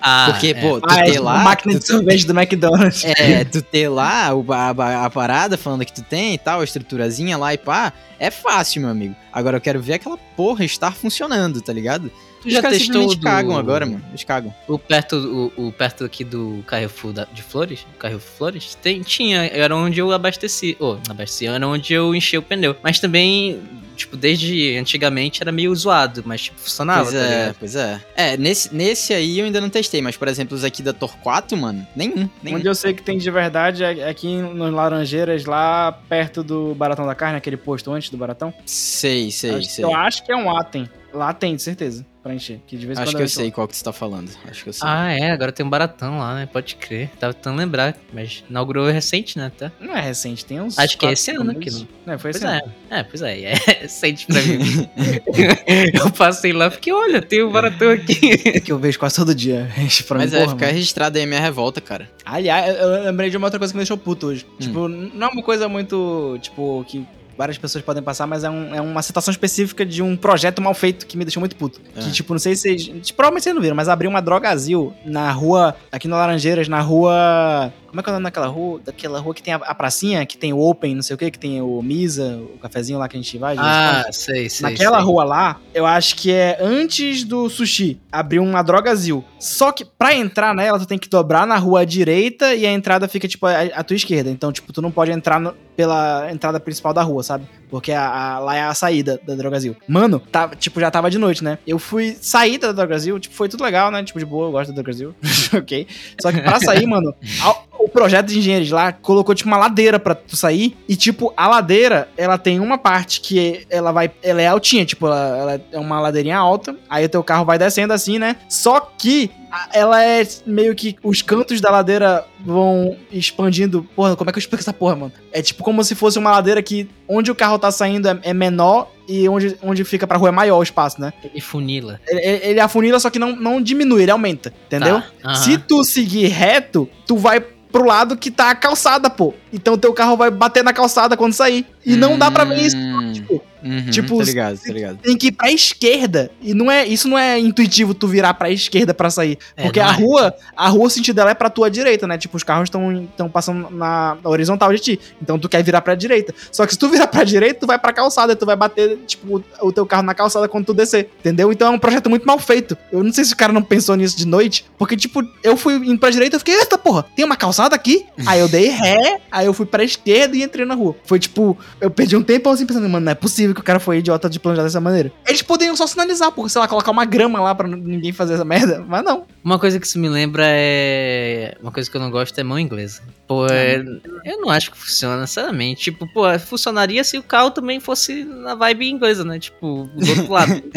[0.06, 0.54] Ah, Porque, é.
[0.56, 1.38] pô, tu Ah, é ter tipo lá.
[1.40, 3.06] máquina tu- de sorvete do McDonald's.
[3.06, 6.64] é, tu ter lá o, a, a- parada falando que tu tem e tal, a
[6.66, 9.16] estruturazinha lá e pá, é fácil, meu amigo.
[9.32, 12.12] Agora eu quero ver aquela porra estar funcionando, tá ligado?
[12.42, 14.04] Tu já testou do- cagam agora, mano.
[14.10, 14.54] Eles cagam.
[14.68, 15.16] O perto,
[15.58, 20.02] o, o perto aqui do Carrefour da- de Flores, Carrefour Flores, tem, tinha, era onde
[20.02, 22.76] eu abasteci, ou abasteci, era onde eu enchi o pneu.
[22.84, 23.62] Mas também,
[23.96, 27.56] tipo, desde antigamente era meio zoado, mas tipo, funcionava, pois tá é, ligado?
[27.60, 28.02] pois é.
[28.16, 31.56] É, nesse, nesse aí eu ainda não testei, mas por exemplo, os aqui da Torquato,
[31.58, 32.30] mano, nenhum.
[32.42, 32.58] nenhum.
[32.58, 37.06] Onde eu sei que tem de verdade é aqui nos Laranjeiras, lá perto do Baratão
[37.06, 38.54] da Carne, aquele posto antes do Baratão.
[38.66, 39.86] Sei, sei, Acho- sei.
[39.86, 40.90] Eu acho que é um Atem.
[41.14, 42.62] Lá tem, de certeza, pra encher.
[42.66, 44.32] Que de vez Acho quando que eu encho sei qual que você tá falando.
[44.50, 44.88] Acho que eu sei.
[44.88, 46.46] Ah, é, agora tem um baratão lá, né?
[46.52, 47.10] Pode crer.
[47.20, 49.48] Tava tentando lembrar, mas inaugurou recente, né?
[49.48, 49.72] Até.
[49.80, 50.80] Não é recente, tem uns.
[50.80, 51.86] Acho que é esse ano que meses.
[52.06, 52.74] Não, foi Pois esse ano.
[52.90, 54.90] é, é, pois é, é recente pra mim.
[55.94, 58.20] eu passei lá e fiquei, olha, tem um baratão aqui.
[58.46, 59.70] É que eu vejo quase todo dia.
[60.08, 60.78] Pra Mas mim, é, porra, ficar mano.
[60.78, 62.10] registrado aí a minha revolta, cara.
[62.26, 64.46] Aliás, eu eu lembrei de uma outra coisa que me deixou puto hoje.
[64.54, 64.56] Hum.
[64.60, 67.06] Tipo, não é uma coisa muito, tipo, que
[67.38, 70.74] várias pessoas podem passar, mas é, um- é uma citação específica de um projeto mal
[70.74, 71.80] feito que me deixou muito puto.
[71.96, 72.02] Ah.
[72.02, 73.12] Que, tipo, não sei se vocês...
[73.12, 77.74] Provavelmente vocês não viram, mas abriu uma drogazil na rua, aqui no Laranjeiras, na rua...
[77.94, 78.82] Como é que é o nome daquela rua?
[78.84, 81.30] Daquela rua que tem a, a pracinha, que tem o Open, não sei o que,
[81.30, 83.54] que tem o Misa, o cafezinho lá que a gente vai.
[83.54, 83.68] em quando.
[83.68, 84.64] Ah, sei, sei.
[84.72, 85.06] Naquela sei.
[85.06, 89.24] rua lá, eu acho que é antes do sushi, abriu uma drogazil.
[89.40, 92.72] Só que pra entrar nela, tu tem que dobrar na rua à direita e a
[92.74, 94.32] entrada fica, tipo, à, à tua esquerda.
[94.32, 97.46] Então, tipo, tu não pode entrar no- pela entrada principal da rua, sabe?
[97.70, 99.76] Porque a- a- lá é a saída da drogazil.
[99.88, 101.58] Mano, tava, tipo, já tava de noite, né?
[101.66, 104.04] Eu fui sair da drogazil, tipo, foi tudo legal, né?
[104.04, 105.14] Tipo, de boa, eu gosto da drogazil.
[105.56, 105.88] ok.
[106.22, 110.00] Só que pra sair, mano, ao- o projeto de engenheiros lá colocou, tipo, uma ladeira
[110.00, 110.78] pra tu sair.
[110.88, 114.10] E, tipo, a ladeira, ela tem uma parte que ela vai.
[114.24, 116.76] Ela é altinha, tipo, ela, ela é uma ladeirinha alta.
[116.90, 118.38] Aí o teu carro vai descendo assim, né?
[118.48, 119.30] Só que
[119.74, 120.96] ela é meio que.
[121.04, 123.88] Os cantos da ladeira vão expandindo.
[123.96, 125.12] Porra, como é que eu explico essa porra, mano?
[125.32, 128.34] É tipo como se fosse uma ladeira que onde o carro tá saindo é, é
[128.34, 131.12] menor e onde, onde fica pra rua é maior o espaço, né?
[131.24, 132.00] Ele funila.
[132.08, 135.02] Ele, ele- afunila, só que não, não diminui, ele aumenta, entendeu?
[135.02, 135.36] Tá, aham.
[135.36, 139.34] Se tu seguir reto, tu vai pro lado que tá a calçada, pô.
[139.54, 141.66] Então teu carro vai bater na calçada quando sair.
[141.86, 142.76] E não dá pra ver isso.
[142.78, 144.98] Hum, Tipo, uhum, tipo, tá ligado, tá ligado.
[144.98, 146.32] tem que ir pra esquerda.
[146.42, 149.38] E não é, isso não é intuitivo tu virar pra esquerda pra sair.
[149.56, 149.92] É, Porque a é.
[149.92, 152.18] rua, a rua, o sentido dela é pra tua direita, né?
[152.18, 155.00] Tipo, os carros estão passando na, na horizontal de ti.
[155.22, 156.34] Então tu quer virar pra direita.
[156.52, 158.36] Só que se tu virar pra direita, tu vai pra calçada.
[158.36, 161.10] Tu vai bater, tipo, o, o teu carro na calçada quando tu descer.
[161.20, 161.52] Entendeu?
[161.52, 162.76] Então é um projeto muito mal feito.
[162.92, 164.66] Eu não sei se o cara não pensou nisso de noite.
[164.78, 168.06] Porque, tipo, eu fui indo pra direita, eu fiquei, eita porra, tem uma calçada aqui?
[168.26, 170.96] aí eu dei ré, aí eu fui pra esquerda e entrei na rua.
[171.06, 173.80] Foi tipo, eu perdi um tempo assim pensando, mano, não é possível que o cara
[173.80, 175.12] foi idiota de planejar dessa maneira.
[175.28, 178.46] Eles poderiam só sinalizar, porque, sei lá, colocar uma grama lá pra ninguém fazer essa
[178.46, 178.84] merda.
[178.88, 179.26] Mas não.
[179.44, 181.58] Uma coisa que isso me lembra é.
[181.62, 183.02] Uma coisa que eu não gosto é mão inglesa.
[183.28, 183.84] Pô, é...
[184.26, 185.84] eu não acho que funciona, sinceramente.
[185.84, 189.40] Tipo, pô, funcionaria se o carro também fosse na vibe inglesa, né?
[189.40, 190.54] Tipo, do outro lado.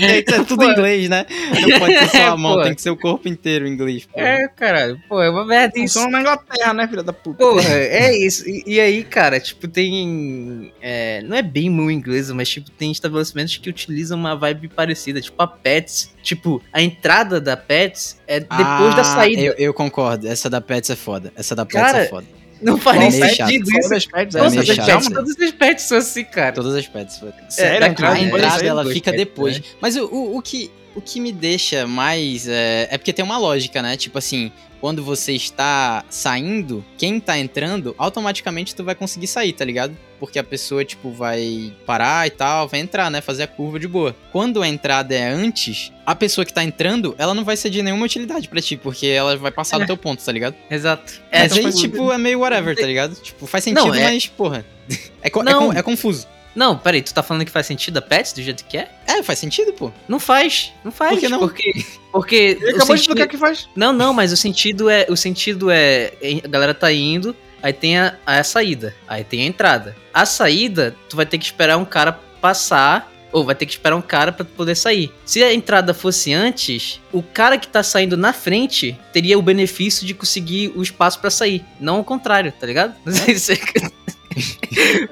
[0.00, 1.26] É, é tudo em inglês, né?
[1.60, 2.62] Não pode ser só a mão, Pô.
[2.62, 4.06] tem que ser o corpo inteiro em inglês.
[4.06, 4.18] pô.
[4.18, 5.00] é, caralho.
[5.08, 5.94] Pô, é uma merda isso.
[5.94, 7.38] Funciona na Inglaterra, né, filha da puta?
[7.38, 8.48] Porra, é isso.
[8.48, 10.72] E, e aí, cara, tipo, tem.
[10.80, 15.20] é, não é bem mão inglesa, mas, tipo, tem estabelecimentos que utilizam uma vibe parecida.
[15.20, 16.10] Tipo, a Pets.
[16.22, 19.42] Tipo, a entrada da Pets é depois da Ah, saída.
[19.42, 21.32] Eu, eu concordo, essa da Pets é foda.
[21.36, 22.26] Essa da Pets Cara, é foda.
[22.62, 23.86] Não faz É nem sentido isso.
[23.86, 24.86] os aspectos, É Nossa, os chato.
[24.86, 26.52] pets, todos os pets são assim, cara.
[26.52, 27.16] Todas as pets.
[27.18, 27.34] foda.
[27.48, 29.58] Sério, da a entrada ela fica pets, depois.
[29.58, 29.64] né?
[29.80, 32.46] Mas o, o, o que, o que me deixa mais.
[32.48, 33.96] É, é porque tem uma lógica, né?
[33.96, 39.64] Tipo assim, quando você está saindo, quem tá entrando, automaticamente tu vai conseguir sair, tá
[39.64, 39.96] ligado?
[40.18, 43.20] Porque a pessoa, tipo, vai parar e tal, vai entrar, né?
[43.22, 44.14] Fazer a curva de boa.
[44.32, 47.82] Quando a entrada é antes, a pessoa que tá entrando, ela não vai ser de
[47.82, 50.54] nenhuma utilidade pra ti, porque ela vai passar do teu ponto, tá ligado?
[50.70, 51.20] Exato.
[51.30, 53.14] É, É, mas aí, tipo, é meio whatever, tá ligado?
[53.16, 54.64] Tipo, faz sentido, Não, é- mas, porra.
[55.22, 55.68] É, co- é Não.
[55.68, 56.26] con- é confuso.
[56.54, 58.90] Não, peraí, tu tá falando que faz sentido a pets do jeito que é?
[59.06, 59.90] É, faz sentido, pô.
[60.08, 61.12] Não faz, não faz.
[61.12, 61.38] Por que não?
[61.38, 63.68] Porque, porque Ele acabou de sentido- explicar o que faz.
[63.76, 66.12] Não, não, mas o sentido é, o sentido é,
[66.44, 69.96] a galera tá indo, aí tem a, a saída, aí tem a entrada.
[70.12, 73.94] A saída, tu vai ter que esperar um cara passar ou vai ter que esperar
[73.94, 75.12] um cara pra tu poder sair.
[75.24, 80.04] Se a entrada fosse antes, o cara que tá saindo na frente teria o benefício
[80.04, 82.92] de conseguir o espaço pra sair, não o contrário, tá ligado?
[83.06, 83.52] Não sei se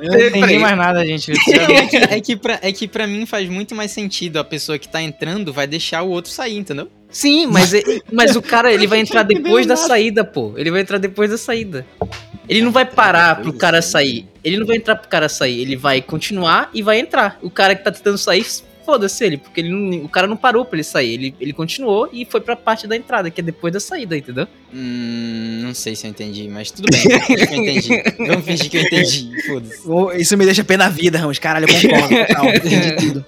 [0.01, 1.33] Eu não entendi mais nada, gente.
[1.49, 4.79] É, que, é, que pra, é que pra mim faz muito mais sentido a pessoa
[4.79, 6.89] que tá entrando vai deixar o outro sair, entendeu?
[7.11, 10.55] Sim, mas, é- mas o cara ele vai entrar depois da saída, pô.
[10.57, 11.85] Ele vai entrar depois da saída.
[12.49, 14.27] Ele não vai parar pro cara sair.
[14.43, 15.61] Ele não vai entrar pro cara sair.
[15.61, 17.39] Ele vai continuar e vai entrar.
[17.43, 18.47] O cara que tá tentando sair,
[18.89, 21.12] foda-se ele, porque ele não- o cara não parou pra ele sair.
[21.12, 24.47] Ele, ele continuou e foi pra parte da entrada, que é depois da saída, entendeu?
[24.72, 27.03] Hum, não sei se eu entendi, mas tudo bem.
[27.07, 28.26] Vamos fingir que eu entendi.
[28.26, 29.43] Vamos fingir que eu entendi.
[29.47, 30.22] Foda-se.
[30.22, 31.39] Isso me deixa pé na vida, Ramos.
[31.39, 32.16] Caralho, eu concordo.
[32.26, 33.24] Total, entendi tudo.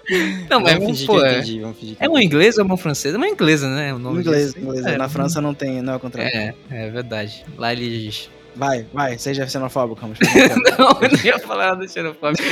[0.49, 1.61] Não, mas Vamos fingir pô, que eu é, entendi.
[1.61, 3.17] Vamos fingir que é uma inglesa ou uma francesa?
[3.17, 3.93] É uma inglesa, né?
[3.93, 4.59] O nome Inglês, disso.
[4.59, 4.87] inglês.
[4.87, 6.35] É, Na França não tem, não é o contrário.
[6.35, 7.45] É, é verdade.
[7.59, 8.31] Lá eles.
[8.57, 10.19] Vai, vai, seja xenofóbico, Ramos.
[10.79, 12.43] Não, eu não ia falar nada xenofóbico.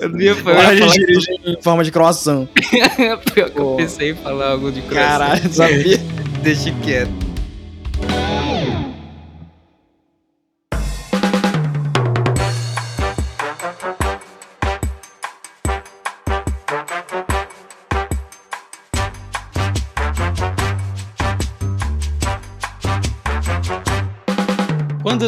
[0.00, 0.74] Eu não ia falar.
[0.74, 2.48] Eu ia a falar em forma de croissant.
[3.34, 5.18] Pior que eu pensei em falar algo de coração.
[5.18, 5.98] Caralho, sabia?
[6.42, 7.12] Deixa quieto.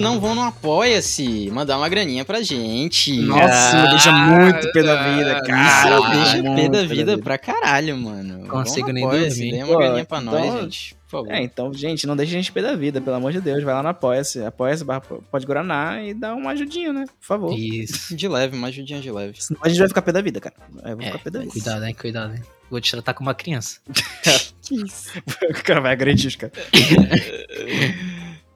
[0.01, 3.15] Quando não vão no Apoia-se, mandar uma graninha pra gente.
[3.21, 5.99] Nossa, me deixa muito pé da vida, Ah, cara.
[5.99, 8.49] Isso deixa muito pé da vida pra caralho, mano.
[8.49, 9.51] Consigo nem dormir.
[9.53, 10.95] Dê uma Pô, graninha pra nós, então- gente.
[11.11, 11.33] Por favor.
[11.33, 13.65] É, então, gente, não deixe a gente pé da vida, pelo amor de Deus.
[13.65, 14.85] Vai lá no Apoia-se, apoia-se,
[15.29, 17.05] pode Guaraná e dá uma ajudinha, né?
[17.21, 17.53] Por favor.
[17.53, 18.15] Isso.
[18.17, 19.35] De leve, uma ajudinha de leve.
[19.43, 20.55] Senão a gente vai ficar pé da vida, cara.
[20.85, 21.51] É, vou É, ficar pé da vida.
[21.51, 21.95] cuidado, hein?
[22.01, 22.43] Cuidado, hein?
[22.71, 23.79] Vou te tratar como uma criança.
[24.71, 25.11] Que isso?
[25.51, 26.55] o cara vai agredir os caras.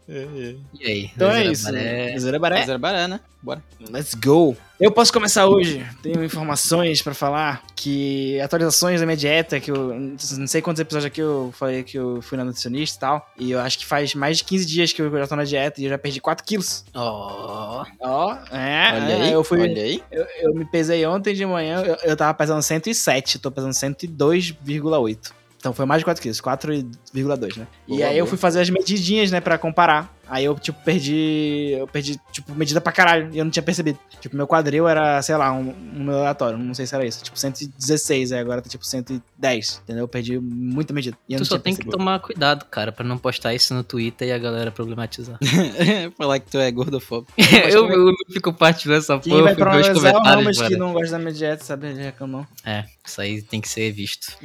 [0.09, 1.11] E aí?
[1.15, 1.65] Então é isso.
[1.65, 2.19] Baré?
[2.19, 2.67] Zé Baré.
[2.67, 3.21] Zero baré, né?
[3.43, 3.63] Bora.
[3.91, 4.57] Let's go.
[4.81, 5.85] Eu posso começar hoje.
[6.03, 11.07] Tenho informações pra falar que atualizações da minha dieta, que eu não sei quantos episódios
[11.07, 13.31] aqui eu falei que eu fui na nutricionista e tal.
[13.39, 15.81] E eu acho que faz mais de 15 dias que eu já tô na dieta
[15.81, 16.85] e eu já perdi 4 quilos.
[16.95, 17.85] Ó.
[18.01, 18.93] Ó, é.
[18.95, 19.61] Olha é, aí, eu fui.
[19.61, 20.03] olha aí.
[20.11, 25.33] Eu, eu me pesei ontem de manhã, eu, eu tava pesando 107, tô pesando 102,8.
[25.65, 27.67] Então foi mais de 4 quilos, 4,2, né?
[27.89, 28.29] e Boa, aí eu boa.
[28.29, 30.14] fui fazer as medidinhas, né, pra comparar.
[30.35, 31.77] Aí eu, tipo, perdi.
[31.79, 33.31] Eu perdi, tipo, medida pra caralho.
[33.33, 33.97] E eu não tinha percebido.
[34.21, 36.59] Tipo, meu quadril era, sei lá, um, um número aleatório.
[36.59, 37.23] Não sei se era isso.
[37.23, 39.81] Tipo, 116, aí agora tá tipo 110.
[39.85, 40.03] Entendeu?
[40.03, 41.17] Eu perdi muita medida.
[41.29, 41.99] E eu Tu não só tinha tem que percebido.
[41.99, 45.39] tomar cuidado, cara, pra não postar isso no Twitter e a galera problematizar.
[46.19, 47.33] Falar que tu é gordofóbico.
[47.71, 50.77] eu, eu não fico compartilhando essa Quem porra, eu vai problematizar é o Ramos que
[50.77, 51.91] não gosta da minha dieta, sabe?
[51.91, 52.45] Ele reclamou.
[52.65, 54.37] É, isso aí tem que ser visto.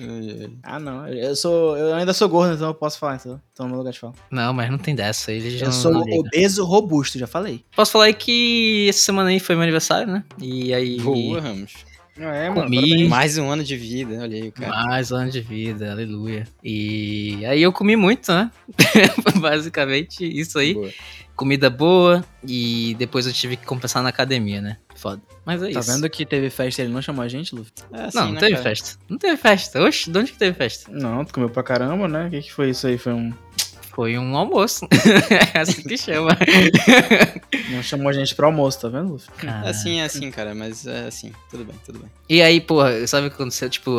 [0.62, 1.08] Ah, não.
[1.08, 1.76] Eu sou.
[1.76, 3.42] Eu ainda sou gordo, então eu posso falar, então.
[3.52, 4.14] Então no meu lugar de fala.
[4.30, 5.32] Não, mas não tem dessa.
[5.32, 6.20] Eles Eu não, sou não ligam.
[6.20, 7.64] obeso robusto, já falei.
[7.76, 10.24] Posso falar aí que essa semana aí foi meu aniversário, né?
[10.40, 11.00] E aí.
[11.00, 11.74] Boa, Ramos.
[12.22, 13.08] É, Comi.
[13.08, 14.84] Mais um ano de vida, olha aí o cara.
[14.88, 16.46] Mais anos de vida, aleluia.
[16.62, 18.52] E aí eu comi muito, né?
[19.40, 20.74] Basicamente, isso aí.
[20.74, 20.90] Boa.
[21.36, 24.76] Comida boa e depois eu tive que compensar na academia, né?
[24.94, 25.22] Foda.
[25.46, 25.90] Mas é Tá isso.
[25.94, 27.72] vendo que teve festa e ele não chamou a gente, Luffy?
[27.94, 28.64] É assim, Não, não né, teve cara?
[28.64, 29.00] festa.
[29.08, 29.82] Não teve festa.
[29.82, 30.92] Oxe, de onde que teve festa?
[30.92, 32.28] Não, tu comeu pra caramba, né?
[32.28, 32.98] O que, que foi isso aí?
[32.98, 33.32] Foi um.
[34.00, 34.88] Foi um almoço.
[35.54, 36.30] é assim que chama.
[37.70, 39.30] Não chamou a gente pro almoço, tá vendo, Luffy?
[39.32, 39.68] Cara.
[39.68, 42.10] É assim, é assim, cara, mas é assim, tudo bem, tudo bem.
[42.30, 43.70] E aí, porra, sabe o que aconteceu?
[43.70, 43.92] Tipo,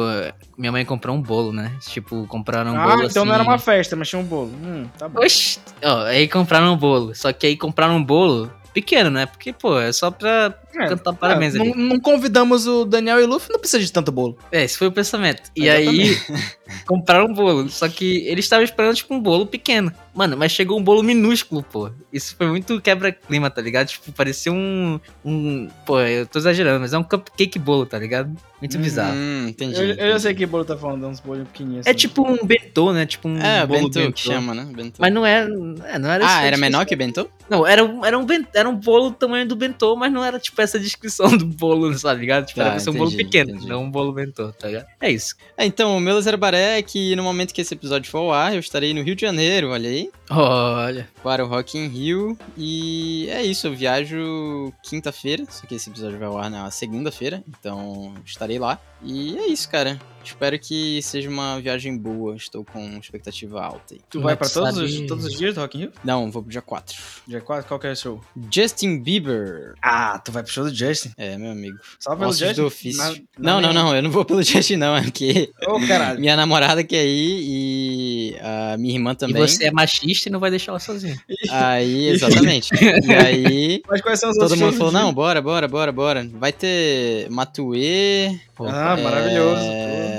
[0.57, 1.71] minha mãe comprou um bolo, né?
[1.83, 3.29] Tipo, compraram um ah, bolo então assim...
[3.29, 4.51] não era uma festa, mas tinha um bolo.
[4.65, 5.21] Hum, tá bom.
[5.21, 5.61] Oxi!
[5.85, 7.15] Ó, aí compraram um bolo.
[7.15, 9.27] Só que aí compraram um bolo pequeno, né?
[9.27, 11.71] Porque, pô, é só pra É, cantar parabéns É, ali.
[11.75, 14.39] não, não convidamos o Daniel e o Luffy, não precisa de tanto bolo.
[14.53, 15.51] É, esse foi o pensamento.
[15.57, 16.17] E aí,
[16.87, 17.69] compraram um bolo.
[17.69, 19.93] Só que eles estavam esperando, tipo, um bolo pequeno.
[20.15, 21.91] Mano, mas chegou um bolo minúsculo, pô.
[22.13, 23.89] Isso foi muito quebra-clima, tá ligado?
[23.89, 24.99] Tipo, parecia um.
[25.25, 25.69] um.
[25.87, 28.31] Pô, eu tô exagerando, mas é um cupcake bolo, tá ligado?
[28.61, 29.15] Muito bizarro.
[29.15, 29.77] Hum, entendi.
[29.77, 30.21] Eu, eu já entendi.
[30.21, 31.87] sei que bolo tá falando, é uns bolinhos pequenininhos.
[31.87, 31.99] É assim.
[31.99, 33.07] tipo um bentô, né?
[33.07, 34.67] Tipo um É, bolo bentô que chama, né?
[34.71, 34.97] Bentô.
[34.99, 35.49] Mas não era.
[35.87, 36.85] é, não era ah, essa era menor descrição.
[36.85, 37.29] que bentô?
[37.49, 40.23] Não, era um, era, um ben- era um bolo do tamanho do bentô, mas não
[40.25, 42.47] era tipo essa descrição do bolo, sabe ligado?
[42.47, 43.67] Tipo, Tá, era pra ser um bolo pequeno, entendi.
[43.69, 44.87] não um bolo bentô, tá ligado?
[45.01, 45.35] É isso.
[45.57, 48.55] É, então, o meu Zerabaré é que no momento que esse episódio for ao ar,
[48.55, 51.09] eu estarei no Rio de Janeiro, olha aí, Olha.
[51.23, 52.39] para o Rock in Rio.
[52.57, 57.43] E é isso, eu viajo quinta-feira, só que esse episódio vai ao ar na segunda-feira,
[57.49, 58.79] então estarei lá.
[59.03, 59.99] E é isso, cara.
[60.25, 64.01] Espero que seja uma viagem boa, estou com expectativa alta aí.
[64.11, 65.93] Tu vai pra Mas todos, os, todos os dias do Rock in Rio?
[66.05, 66.97] Não, vou pro dia 4.
[67.27, 68.21] Dia 4, qual que é o show?
[68.53, 69.75] Justin Bieber.
[69.83, 71.11] Ah, tu vai pro show do Justin.
[71.17, 71.79] É, meu amigo.
[71.99, 72.61] Só pelo Ossos Justin?
[72.61, 73.03] do ofício.
[73.03, 76.21] Na- não, não, não, eu não vou pelo Justin não, é porque Ô, caralho.
[76.21, 79.43] minha namorada quer ir e a minha irmã também.
[79.43, 81.19] E você é machista e não vai deixar ela sozinha.
[81.51, 82.71] Aí, exatamente.
[82.75, 86.29] e aí, Mas quais são os todo mundo falou, não, bora, bora, bora, bora.
[86.35, 89.63] Vai ter Matuê, Ah, maravilhoso.
[89.63, 90.10] é...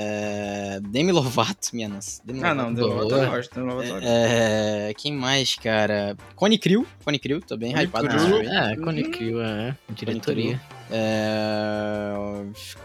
[0.92, 2.22] Demi Lovato, minha nossa.
[2.26, 2.68] Demi Ah, Lovato.
[2.70, 3.04] não, Boa.
[3.04, 3.56] Lovato eu gosto.
[3.56, 4.06] Demi Lovato gosto.
[4.08, 6.18] É, quem mais, cara?
[6.36, 6.86] Cone Crew.
[7.06, 8.08] Cone Crew, tô bem Cone hypado.
[8.10, 8.36] Crew.
[8.42, 8.48] aí.
[8.50, 9.76] Ah, Cone Crew, é.
[9.92, 10.60] Diretoria.
[10.92, 12.14] É...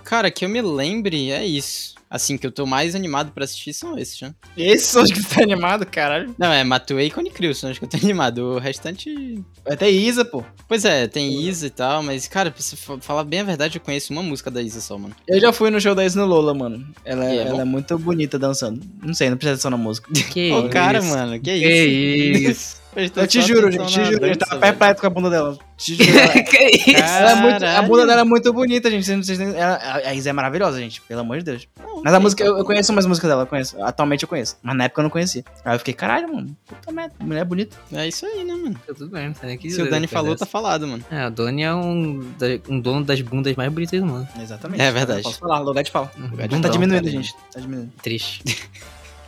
[0.05, 1.95] Cara, que eu me lembre, é isso.
[2.09, 4.33] Assim, que eu tô mais animado pra assistir são esses, né?
[4.57, 6.33] Esses são os que tá animado, caralho.
[6.39, 8.39] Não, é Matuei e Cone Crew, são os que eu tô animado.
[8.55, 9.43] O restante...
[9.65, 10.45] Vai ter Isa, pô.
[10.69, 13.79] Pois é, tem Isa e tal, mas, cara, pra você fa- falar bem a verdade,
[13.79, 15.17] eu conheço uma música da Isa só, mano.
[15.27, 16.87] Eu já fui no show da Isa no Lola, mano.
[17.05, 18.81] Ela, E é ela é muito bonita dançando.
[19.03, 20.09] Não sei, não presta atenção na música.
[20.31, 21.09] Que Ô, cara, isso?
[21.09, 22.51] mano, que Que isso?
[22.51, 22.86] isso?
[22.97, 24.27] Eu te juro, gente, te juro.
[24.27, 25.59] Eu tava perto com a bunda dela.
[25.77, 26.45] Te juro.
[26.45, 27.03] Que isso?
[27.03, 29.05] ela é muito, a bunda dela é muito bonita, gente.
[29.05, 31.03] Vocês, vocês, ela, a Isa é maravilhosa, gente.
[31.03, 31.69] Pelo amor de Deus.
[31.79, 33.77] Não, Mas a música, tá eu, eu conheço umas músicas dela, eu conheço.
[33.83, 34.57] Atualmente eu conheço.
[34.63, 35.45] Mas na época eu não conhecia.
[35.63, 36.57] Aí eu fiquei, caralho, mano.
[36.67, 37.77] Puta merda, mulher bonita.
[37.93, 38.81] É isso aí, né, mano?
[38.87, 40.47] Tudo bem, não tem nem que Se dizer o Dani falou, dessa.
[40.47, 41.05] tá falado, mano.
[41.11, 42.33] É, o Doni é um,
[42.69, 44.27] um dono das bundas mais bonitas do mundo.
[44.41, 44.81] Exatamente.
[44.81, 45.23] É verdade.
[45.23, 46.11] Posso falar, lugar de fala.
[46.17, 47.35] Lugar de Não tá diminuindo, gente.
[47.53, 47.93] Tá diminuindo.
[48.03, 48.43] Triste.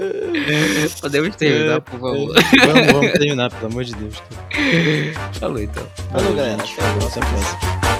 [1.00, 2.34] Podemos terminar, por favor.
[2.66, 4.22] vamos, vamos terminar, pelo amor de Deus.
[5.38, 5.86] Falou então.
[6.12, 6.62] Falou, galera.
[6.62, 7.99] Até a próxima.